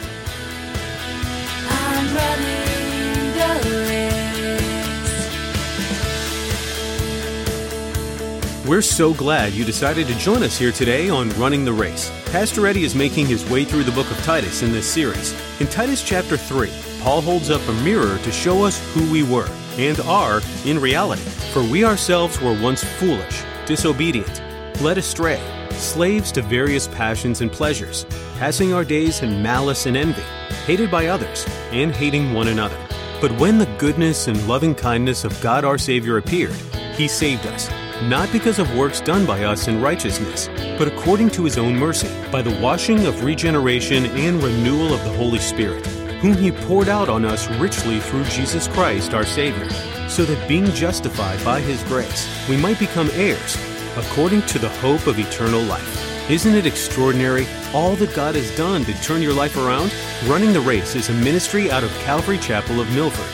We're 8.69 8.83
so 8.83 9.15
glad 9.15 9.53
you 9.53 9.65
decided 9.65 10.05
to 10.05 10.19
join 10.19 10.43
us 10.43 10.55
here 10.55 10.71
today 10.71 11.09
on 11.09 11.31
Running 11.39 11.65
the 11.65 11.73
Race. 11.73 12.11
Pastor 12.25 12.67
Eddie 12.67 12.83
is 12.83 12.93
making 12.93 13.25
his 13.25 13.43
way 13.49 13.65
through 13.65 13.83
the 13.83 13.91
book 13.91 14.11
of 14.11 14.17
Titus 14.17 14.61
in 14.61 14.71
this 14.71 14.85
series. 14.85 15.33
In 15.59 15.65
Titus 15.65 16.03
chapter 16.03 16.37
3, 16.37 16.69
Paul 17.01 17.21
holds 17.21 17.49
up 17.49 17.67
a 17.67 17.73
mirror 17.83 18.19
to 18.19 18.31
show 18.31 18.63
us 18.63 18.79
who 18.93 19.11
we 19.11 19.23
were 19.23 19.49
and 19.79 19.99
are 20.01 20.43
in 20.65 20.77
reality. 20.77 21.23
For 21.51 21.63
we 21.63 21.83
ourselves 21.83 22.39
were 22.39 22.61
once 22.61 22.83
foolish, 22.83 23.41
disobedient, 23.65 24.39
led 24.81 24.99
astray, 24.99 25.41
slaves 25.71 26.31
to 26.33 26.43
various 26.43 26.87
passions 26.89 27.41
and 27.41 27.51
pleasures, 27.51 28.05
passing 28.37 28.71
our 28.71 28.85
days 28.85 29.23
in 29.23 29.41
malice 29.41 29.87
and 29.87 29.97
envy, 29.97 30.21
hated 30.67 30.91
by 30.91 31.07
others, 31.07 31.43
and 31.71 31.91
hating 31.91 32.33
one 32.35 32.49
another. 32.49 32.77
But 33.19 33.31
when 33.39 33.57
the 33.57 33.75
goodness 33.79 34.27
and 34.27 34.47
loving 34.47 34.75
kindness 34.75 35.23
of 35.23 35.41
God 35.41 35.65
our 35.65 35.79
Savior 35.79 36.17
appeared, 36.17 36.53
He 36.95 37.07
saved 37.07 37.47
us 37.47 37.67
not 38.03 38.31
because 38.31 38.59
of 38.59 38.75
works 38.75 39.01
done 39.01 39.25
by 39.25 39.43
us 39.43 39.67
in 39.67 39.81
righteousness, 39.81 40.47
but 40.77 40.87
according 40.87 41.29
to 41.31 41.43
his 41.43 41.57
own 41.57 41.75
mercy, 41.75 42.09
by 42.31 42.41
the 42.41 42.57
washing 42.61 43.05
of 43.05 43.23
regeneration 43.23 44.05
and 44.05 44.41
renewal 44.41 44.93
of 44.93 45.03
the 45.03 45.13
Holy 45.13 45.39
Spirit, 45.39 45.85
whom 46.21 46.33
he 46.33 46.51
poured 46.51 46.87
out 46.87 47.09
on 47.09 47.25
us 47.25 47.49
richly 47.57 47.99
through 47.99 48.23
Jesus 48.25 48.67
Christ 48.69 49.13
our 49.13 49.25
Savior, 49.25 49.69
so 50.07 50.23
that 50.23 50.47
being 50.47 50.65
justified 50.67 51.43
by 51.43 51.59
his 51.59 51.83
grace, 51.83 52.27
we 52.47 52.55
might 52.55 52.79
become 52.79 53.09
heirs, 53.13 53.57
according 53.97 54.43
to 54.43 54.59
the 54.59 54.69
hope 54.69 55.05
of 55.05 55.19
eternal 55.19 55.61
life. 55.63 56.29
Isn't 56.29 56.55
it 56.55 56.67
extraordinary 56.67 57.47
all 57.73 57.95
that 57.95 58.15
God 58.15 58.35
has 58.35 58.55
done 58.55 58.85
to 58.85 59.01
turn 59.01 59.21
your 59.21 59.33
life 59.33 59.57
around? 59.57 59.93
Running 60.25 60.53
the 60.53 60.61
Race 60.61 60.95
is 60.95 61.09
a 61.09 61.13
ministry 61.13 61.71
out 61.71 61.83
of 61.83 61.91
Calvary 61.99 62.37
Chapel 62.37 62.79
of 62.79 62.93
Milford. 62.93 63.25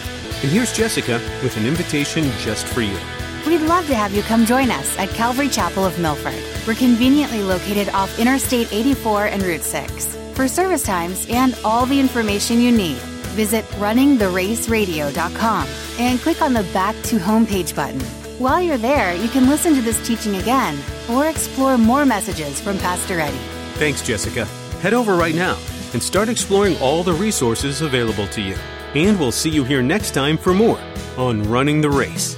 And 0.41 0.51
here's 0.51 0.75
Jessica 0.75 1.19
with 1.43 1.56
an 1.58 1.65
invitation 1.65 2.23
just 2.39 2.65
for 2.65 2.82
you. 2.82 2.97
We'd 3.45 3.62
love 3.62 3.86
to 3.88 3.95
have 3.95 4.12
you 4.12 4.23
come 4.23 4.43
join 4.43 4.71
us 4.71 4.97
at 4.97 5.10
Calvary 5.10 5.49
Chapel 5.49 5.86
of 5.86 5.99
Milford. 5.99 6.41
We're 6.65 6.73
conveniently 6.73 7.43
located 7.43 7.89
off 7.89 8.17
Interstate 8.17 8.73
84 8.73 9.27
and 9.27 9.43
Route 9.43 9.62
6. 9.62 10.17
For 10.34 10.47
service 10.47 10.81
times 10.81 11.27
and 11.29 11.55
all 11.63 11.86
the 11.86 11.99
information 11.99 12.60
you 12.60 12.71
need, 12.71 12.97
visit 13.38 13.63
runningtheraceradio.com 13.73 15.67
and 15.99 16.19
click 16.19 16.41
on 16.41 16.53
the 16.53 16.63
Back 16.73 16.95
to 17.03 17.19
Homepage 17.19 17.75
button. 17.75 17.99
While 18.39 18.62
you're 18.62 18.79
there, 18.79 19.13
you 19.15 19.29
can 19.29 19.47
listen 19.47 19.75
to 19.75 19.81
this 19.81 20.05
teaching 20.05 20.38
again 20.38 20.79
or 21.10 21.27
explore 21.27 21.77
more 21.77 22.03
messages 22.03 22.60
from 22.60 22.79
Pastor 22.79 23.19
Eddie. 23.19 23.38
Thanks, 23.75 24.01
Jessica. 24.01 24.45
Head 24.81 24.95
over 24.95 25.15
right 25.15 25.36
now 25.36 25.60
and 25.93 26.01
start 26.01 26.29
exploring 26.29 26.77
all 26.79 27.03
the 27.03 27.13
resources 27.13 27.81
available 27.81 28.27
to 28.29 28.41
you. 28.41 28.55
And 28.95 29.19
we'll 29.19 29.31
see 29.31 29.51
you 29.51 29.63
here 29.63 29.84
next 29.84 30.15
time 30.15 30.36
for 30.36 30.53
more 30.53 30.79
on 31.15 31.43
Running 31.43 31.81
the 31.81 31.91
Race. 31.91 32.36